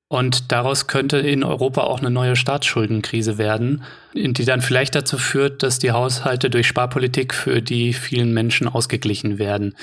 [0.09, 3.83] Und daraus könnte in Europa auch eine neue Staatsschuldenkrise werden,
[4.15, 9.37] die dann vielleicht dazu führt, dass die Haushalte durch Sparpolitik für die vielen Menschen ausgeglichen
[9.37, 9.75] werden.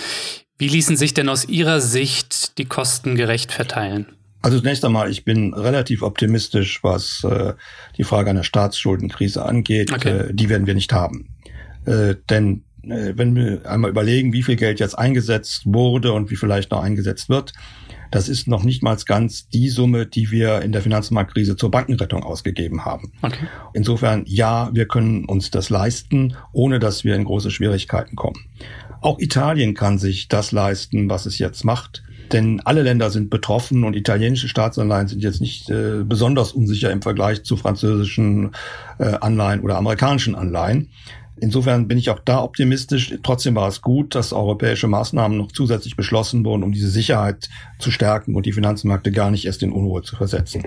[0.58, 4.06] Wie ließen sich denn aus Ihrer Sicht die Kosten gerecht verteilen?
[4.42, 7.54] Also zunächst einmal, ich bin relativ optimistisch, was äh,
[7.96, 9.92] die Frage einer Staatsschuldenkrise angeht.
[9.92, 10.08] Okay.
[10.08, 11.36] Äh, die werden wir nicht haben.
[11.84, 16.36] Äh, denn äh, wenn wir einmal überlegen, wie viel Geld jetzt eingesetzt wurde und wie
[16.36, 17.52] vielleicht noch eingesetzt wird,
[18.10, 22.22] das ist noch nicht mal ganz die Summe, die wir in der Finanzmarktkrise zur Bankenrettung
[22.22, 23.12] ausgegeben haben.
[23.22, 23.46] Okay.
[23.74, 28.44] Insofern, ja, wir können uns das leisten, ohne dass wir in große Schwierigkeiten kommen.
[29.00, 32.02] Auch Italien kann sich das leisten, was es jetzt macht.
[32.32, 37.02] Denn alle Länder sind betroffen und italienische Staatsanleihen sind jetzt nicht äh, besonders unsicher im
[37.02, 38.50] Vergleich zu französischen
[38.98, 40.90] äh, Anleihen oder amerikanischen Anleihen.
[41.38, 43.14] Insofern bin ich auch da optimistisch.
[43.22, 47.90] Trotzdem war es gut, dass europäische Maßnahmen noch zusätzlich beschlossen wurden, um diese Sicherheit zu
[47.90, 50.64] stärken und die Finanzmärkte gar nicht erst in Unruhe zu versetzen.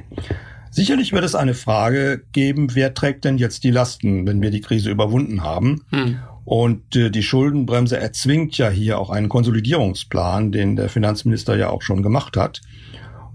[0.71, 4.61] Sicherlich wird es eine Frage geben, wer trägt denn jetzt die Lasten, wenn wir die
[4.61, 5.81] Krise überwunden haben?
[5.89, 6.19] Hm.
[6.45, 11.81] Und äh, die Schuldenbremse erzwingt ja hier auch einen Konsolidierungsplan, den der Finanzminister ja auch
[11.81, 12.61] schon gemacht hat.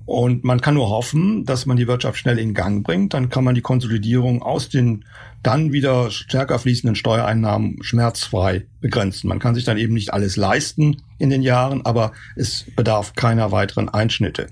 [0.07, 3.15] Und man kann nur hoffen, dass man die Wirtschaft schnell in Gang bringt.
[3.15, 5.05] Dann kann man die Konsolidierung aus den
[5.43, 9.29] dann wieder stärker fließenden Steuereinnahmen schmerzfrei begrenzen.
[9.29, 13.53] Man kann sich dann eben nicht alles leisten in den Jahren, aber es bedarf keiner
[13.53, 14.49] weiteren Einschnitte.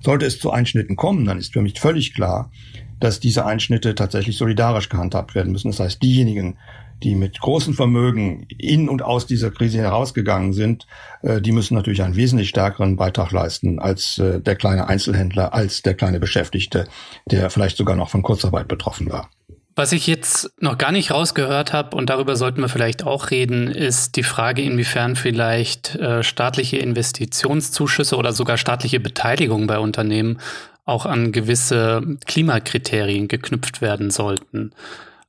[0.00, 2.50] Sollte es zu Einschnitten kommen, dann ist für mich völlig klar,
[2.98, 5.70] dass diese Einschnitte tatsächlich solidarisch gehandhabt werden müssen.
[5.70, 6.56] Das heißt, diejenigen,
[7.02, 10.86] die mit großen Vermögen in und aus dieser Krise herausgegangen sind,
[11.22, 15.82] äh, die müssen natürlich einen wesentlich stärkeren Beitrag leisten als äh, der kleine Einzelhändler, als
[15.82, 16.86] der kleine Beschäftigte,
[17.26, 19.28] der vielleicht sogar noch von Kurzarbeit betroffen war.
[19.74, 23.68] Was ich jetzt noch gar nicht rausgehört habe, und darüber sollten wir vielleicht auch reden,
[23.68, 30.38] ist die Frage, inwiefern vielleicht äh, staatliche Investitionszuschüsse oder sogar staatliche Beteiligung bei Unternehmen
[30.84, 34.72] auch an gewisse Klimakriterien geknüpft werden sollten.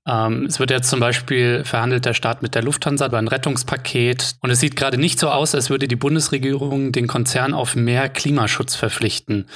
[0.05, 4.35] Ähm, es wird jetzt zum Beispiel verhandelt der Staat mit der Lufthansa über ein Rettungspaket.
[4.41, 8.09] Und es sieht gerade nicht so aus, als würde die Bundesregierung den Konzern auf mehr
[8.09, 9.47] Klimaschutz verpflichten.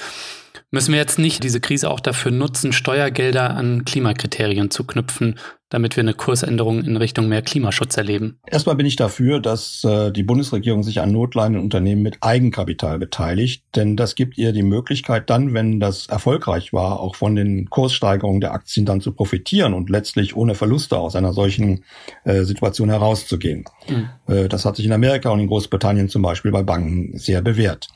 [0.70, 5.38] Müssen wir jetzt nicht diese Krise auch dafür nutzen, Steuergelder an Klimakriterien zu knüpfen,
[5.70, 8.38] damit wir eine Kursänderung in Richtung mehr Klimaschutz erleben?
[8.46, 13.64] Erstmal bin ich dafür, dass äh, die Bundesregierung sich an notleidenden Unternehmen mit Eigenkapital beteiligt,
[13.76, 18.42] denn das gibt ihr die Möglichkeit dann, wenn das erfolgreich war, auch von den Kurssteigerungen
[18.42, 21.82] der Aktien dann zu profitieren und letztlich ohne Verluste aus einer solchen
[22.24, 23.64] äh, Situation herauszugehen.
[23.88, 24.08] Mhm.
[24.26, 27.88] Äh, das hat sich in Amerika und in Großbritannien zum Beispiel bei Banken sehr bewährt.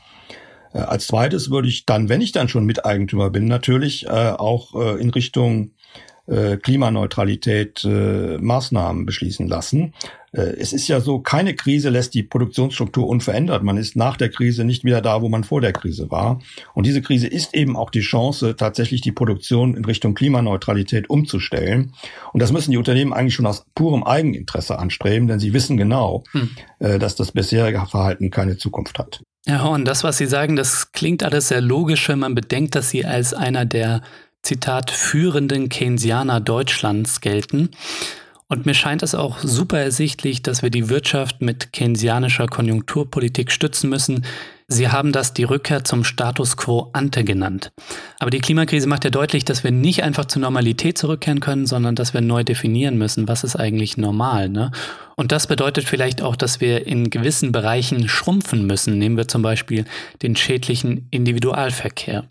[0.73, 4.75] Äh, als zweites würde ich dann, wenn ich dann schon Miteigentümer bin, natürlich äh, auch
[4.75, 5.73] äh, in Richtung
[6.27, 9.93] äh, Klimaneutralität äh, Maßnahmen beschließen lassen.
[10.33, 13.63] Äh, es ist ja so, keine Krise lässt die Produktionsstruktur unverändert.
[13.63, 16.41] Man ist nach der Krise nicht wieder da, wo man vor der Krise war.
[16.75, 21.93] Und diese Krise ist eben auch die Chance, tatsächlich die Produktion in Richtung Klimaneutralität umzustellen.
[22.33, 26.25] Und das müssen die Unternehmen eigentlich schon aus purem Eigeninteresse anstreben, denn sie wissen genau,
[26.33, 26.51] hm.
[26.79, 29.23] Äh, dass das bisherige Verhalten keine Zukunft hat.
[29.47, 32.91] Ja, und das, was Sie sagen, das klingt alles sehr logisch, wenn man bedenkt, dass
[32.91, 34.03] Sie als einer der,
[34.43, 37.71] Zitat, führenden Keynesianer Deutschlands gelten.
[38.49, 43.89] Und mir scheint es auch super ersichtlich, dass wir die Wirtschaft mit keynesianischer Konjunkturpolitik stützen
[43.89, 44.25] müssen,
[44.69, 47.73] Sie haben das die Rückkehr zum Status quo ante genannt.
[48.19, 51.95] Aber die Klimakrise macht ja deutlich, dass wir nicht einfach zur Normalität zurückkehren können, sondern
[51.95, 54.49] dass wir neu definieren müssen, was ist eigentlich normal.
[54.49, 54.71] Ne?
[55.17, 58.99] Und das bedeutet vielleicht auch, dass wir in gewissen Bereichen schrumpfen müssen.
[58.99, 59.85] Nehmen wir zum Beispiel
[60.23, 62.25] den schädlichen Individualverkehr.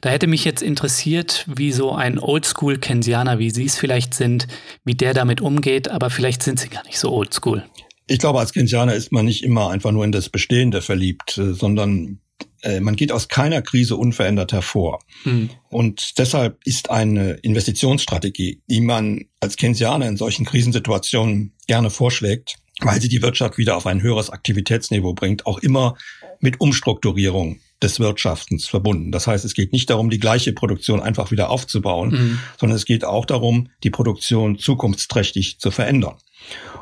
[0.00, 4.46] Da hätte mich jetzt interessiert, wie so ein Oldschool-Kensianer, wie Sie es vielleicht sind,
[4.84, 7.64] wie der damit umgeht, aber vielleicht sind Sie gar nicht so oldschool.
[8.06, 11.54] Ich glaube, als Keynesianer ist man nicht immer einfach nur in das Bestehende verliebt, äh,
[11.54, 12.20] sondern
[12.62, 15.00] äh, man geht aus keiner Krise unverändert hervor.
[15.24, 15.50] Mhm.
[15.68, 23.00] Und deshalb ist eine Investitionsstrategie, die man als Keynesianer in solchen Krisensituationen gerne vorschlägt, weil
[23.00, 25.96] sie die Wirtschaft wieder auf ein höheres Aktivitätsniveau bringt, auch immer
[26.40, 29.12] mit Umstrukturierung des Wirtschaftens verbunden.
[29.12, 32.38] Das heißt, es geht nicht darum, die gleiche Produktion einfach wieder aufzubauen, mhm.
[32.58, 36.16] sondern es geht auch darum, die Produktion zukunftsträchtig zu verändern.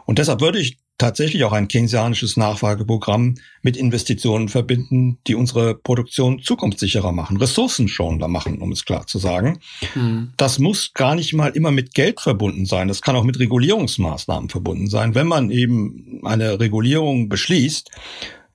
[0.06, 6.40] Und deshalb würde ich tatsächlich auch ein keynesianisches Nachfrageprogramm mit Investitionen verbinden, die unsere Produktion
[6.40, 9.60] zukunftssicherer machen, ressourcenschonender machen, um es klar zu sagen.
[9.94, 10.32] Mhm.
[10.36, 12.88] Das muss gar nicht mal immer mit Geld verbunden sein.
[12.88, 15.14] Das kann auch mit Regulierungsmaßnahmen verbunden sein.
[15.14, 17.90] Wenn man eben eine Regulierung beschließt,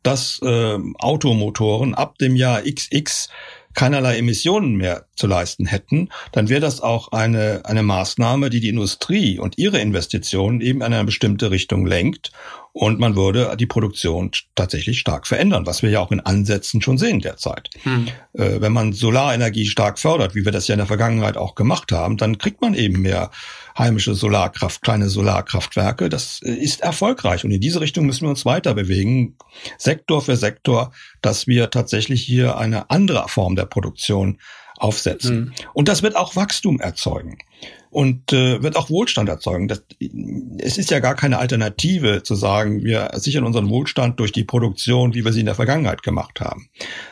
[0.04, 3.30] dass äh, Automotoren ab dem Jahr XX
[3.78, 8.70] keinerlei Emissionen mehr zu leisten hätten, dann wäre das auch eine, eine Maßnahme, die die
[8.70, 12.32] Industrie und ihre Investitionen eben in eine bestimmte Richtung lenkt
[12.74, 16.98] und man würde die Produktion tatsächlich stark verändern, was wir ja auch in Ansätzen schon
[16.98, 17.70] sehen derzeit.
[17.84, 18.08] Hm.
[18.34, 21.92] Äh, wenn man Solarenergie stark fördert, wie wir das ja in der Vergangenheit auch gemacht
[21.92, 23.32] haben, dann kriegt man eben mehr
[23.78, 26.10] heimische Solarkraft, kleine Solarkraftwerke.
[26.10, 29.36] Das äh, ist erfolgreich und in diese Richtung müssen wir uns weiter bewegen,
[29.78, 34.40] Sektor für Sektor, dass wir tatsächlich hier eine andere Form der Produktion
[34.78, 35.40] aufsetzen.
[35.40, 35.54] Mhm.
[35.74, 37.40] Und das wird auch Wachstum erzeugen
[37.90, 39.68] und äh, wird auch Wohlstand erzeugen.
[39.68, 39.84] Das,
[40.60, 45.14] es ist ja gar keine Alternative zu sagen, wir sichern unseren Wohlstand durch die Produktion,
[45.16, 46.70] wie wir sie in der Vergangenheit gemacht haben.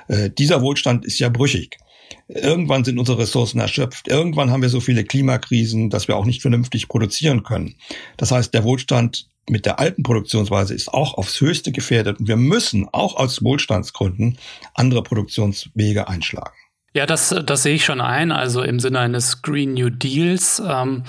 [0.08, 1.78] Äh, dieser Wohlstand ist ja brüchig.
[2.28, 4.08] Irgendwann sind unsere Ressourcen erschöpft.
[4.08, 7.76] Irgendwann haben wir so viele Klimakrisen, dass wir auch nicht vernünftig produzieren können.
[8.18, 12.38] Das heißt, der Wohlstand mit der alten Produktionsweise ist auch aufs Höchste gefährdet und wir
[12.38, 14.40] müssen auch aus Wohlstandsgründen
[14.74, 16.56] andere Produktionswege einschlagen.
[16.96, 20.62] Ja, das, das sehe ich schon ein, also im Sinne eines Green New Deals.
[20.66, 21.04] Ähm,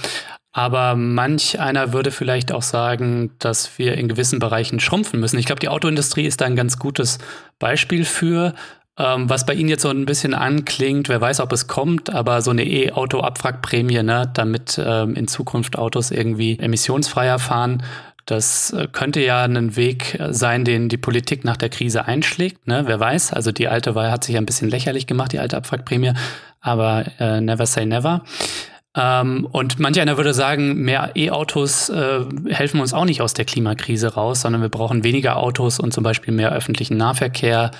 [0.53, 5.39] Aber manch einer würde vielleicht auch sagen, dass wir in gewissen Bereichen schrumpfen müssen.
[5.39, 7.19] Ich glaube, die Autoindustrie ist da ein ganz gutes
[7.59, 8.55] Beispiel für.
[8.99, 12.41] Ähm, was bei Ihnen jetzt so ein bisschen anklingt, wer weiß, ob es kommt, aber
[12.41, 17.83] so eine E-Auto-Abwrackprämie, ne, damit ähm, in Zukunft Autos irgendwie emissionsfreier fahren,
[18.25, 22.67] das äh, könnte ja ein Weg sein, den die Politik nach der Krise einschlägt.
[22.67, 22.85] Ne?
[22.87, 25.57] Wer weiß, also die alte Wahl hat sich ja ein bisschen lächerlich gemacht, die alte
[25.57, 26.13] Abwrackprämie,
[26.61, 28.23] aber äh, never say never.
[28.97, 33.45] Ähm, und manch einer würde sagen, mehr E-Autos äh, helfen uns auch nicht aus der
[33.45, 37.71] Klimakrise raus, sondern wir brauchen weniger Autos und zum Beispiel mehr öffentlichen Nahverkehr,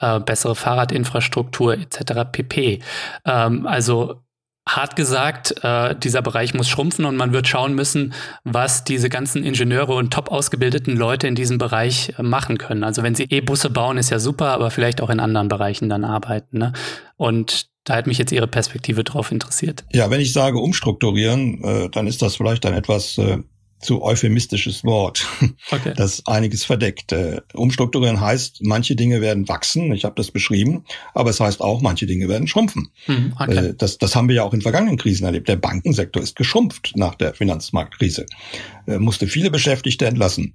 [0.00, 2.24] äh, bessere Fahrradinfrastruktur etc.
[2.30, 2.80] pp.
[3.24, 4.22] Ähm, also
[4.68, 9.44] hart gesagt, äh, dieser Bereich muss schrumpfen und man wird schauen müssen, was diese ganzen
[9.44, 12.82] Ingenieure und top ausgebildeten Leute in diesem Bereich äh, machen können.
[12.82, 16.04] Also wenn sie E-Busse bauen, ist ja super, aber vielleicht auch in anderen Bereichen dann
[16.04, 16.58] arbeiten.
[16.58, 16.72] Ne?
[17.16, 19.84] Und da hat mich jetzt Ihre Perspektive drauf interessiert.
[19.92, 23.38] Ja, wenn ich sage umstrukturieren, äh, dann ist das vielleicht ein etwas äh,
[23.78, 25.26] zu euphemistisches Wort,
[25.70, 25.92] okay.
[25.96, 27.12] das einiges verdeckt.
[27.12, 31.82] Äh, umstrukturieren heißt, manche Dinge werden wachsen, ich habe das beschrieben, aber es heißt auch,
[31.82, 32.88] manche Dinge werden schrumpfen.
[33.04, 33.68] Hm, okay.
[33.68, 35.48] Äh, das, das haben wir ja auch in vergangenen Krisen erlebt.
[35.48, 38.26] Der Bankensektor ist geschrumpft nach der Finanzmarktkrise,
[38.86, 40.54] äh, musste viele Beschäftigte entlassen.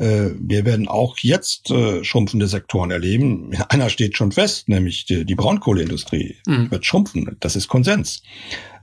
[0.00, 3.52] Äh, wir werden auch jetzt äh, schrumpfende Sektoren erleben.
[3.68, 6.70] Einer steht schon fest, nämlich die, die Braunkohleindustrie mhm.
[6.70, 7.36] wird schrumpfen.
[7.40, 8.22] Das ist Konsens.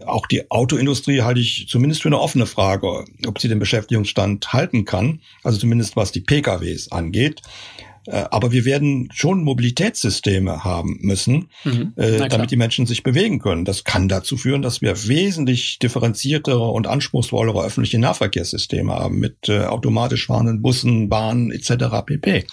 [0.06, 4.86] Auch die Autoindustrie halte ich zumindest für eine offene Frage, ob sie den Beschäftigungsstand halten
[4.86, 7.42] kann, also zumindest was die PKWs angeht.
[8.08, 11.94] Äh, aber wir werden schon Mobilitätssysteme haben müssen, mhm.
[11.98, 13.66] äh, damit die Menschen sich bewegen können.
[13.66, 19.66] Das kann dazu führen, dass wir wesentlich differenziertere und anspruchsvollere öffentliche Nahverkehrssysteme haben mit äh,
[19.66, 22.06] automatisch fahrenden Bussen, Bahnen etc.
[22.06, 22.46] pp.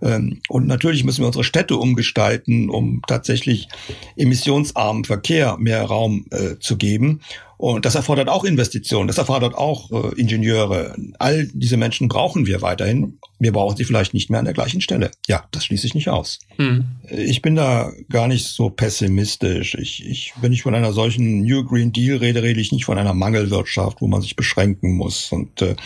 [0.00, 3.68] Ähm, und natürlich müssen wir unsere Städte umgestalten, um tatsächlich
[4.16, 6.26] emissionsarmen Verkehr mehr Raum
[6.60, 7.20] zu geben.
[7.58, 10.94] Und das erfordert auch Investitionen, das erfordert auch äh, Ingenieure.
[11.18, 13.18] All diese Menschen brauchen wir weiterhin.
[13.38, 15.10] Wir brauchen sie vielleicht nicht mehr an der gleichen Stelle.
[15.26, 16.38] Ja, das schließe ich nicht aus.
[16.58, 16.84] Mhm.
[17.10, 19.74] Ich bin da gar nicht so pessimistisch.
[19.74, 22.98] Ich, ich, wenn ich von einer solchen New Green Deal rede, rede ich nicht von
[22.98, 25.76] einer Mangelwirtschaft, wo man sich beschränken muss und äh,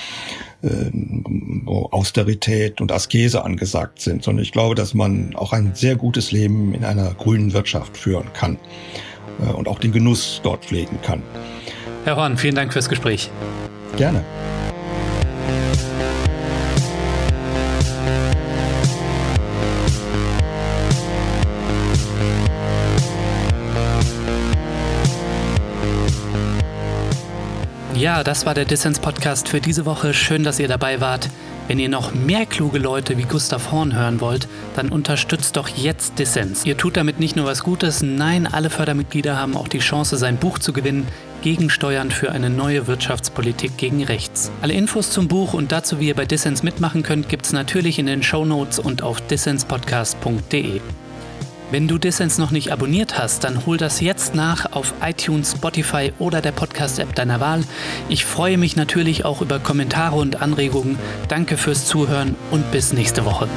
[0.63, 0.91] äh
[1.65, 6.33] wo Austerität und Askese angesagt sind, sondern ich glaube, dass man auch ein sehr gutes
[6.33, 8.59] Leben in einer grünen Wirtschaft führen kann
[9.55, 11.23] und auch den Genuss dort pflegen kann.
[12.05, 13.31] Herr Horn, vielen Dank fürs Gespräch.
[13.97, 14.25] Gerne.
[28.01, 30.15] Ja, das war der Dissens-Podcast für diese Woche.
[30.15, 31.29] Schön, dass ihr dabei wart.
[31.71, 36.19] Wenn ihr noch mehr kluge Leute wie Gustav Horn hören wollt, dann unterstützt doch jetzt
[36.19, 36.67] Dissens.
[36.67, 40.37] Ihr tut damit nicht nur was Gutes, nein, alle Fördermitglieder haben auch die Chance, sein
[40.37, 41.07] Buch zu gewinnen.
[41.43, 44.51] Gegensteuern für eine neue Wirtschaftspolitik gegen rechts.
[44.63, 48.07] Alle Infos zum Buch und dazu, wie ihr bei Dissens mitmachen könnt, gibt's natürlich in
[48.07, 50.81] den Show Notes und auf dissenspodcast.de.
[51.71, 56.13] Wenn du Dissens noch nicht abonniert hast, dann hol das jetzt nach auf iTunes, Spotify
[56.19, 57.63] oder der Podcast-App deiner Wahl.
[58.09, 60.99] Ich freue mich natürlich auch über Kommentare und Anregungen.
[61.29, 63.49] Danke fürs Zuhören und bis nächste Woche.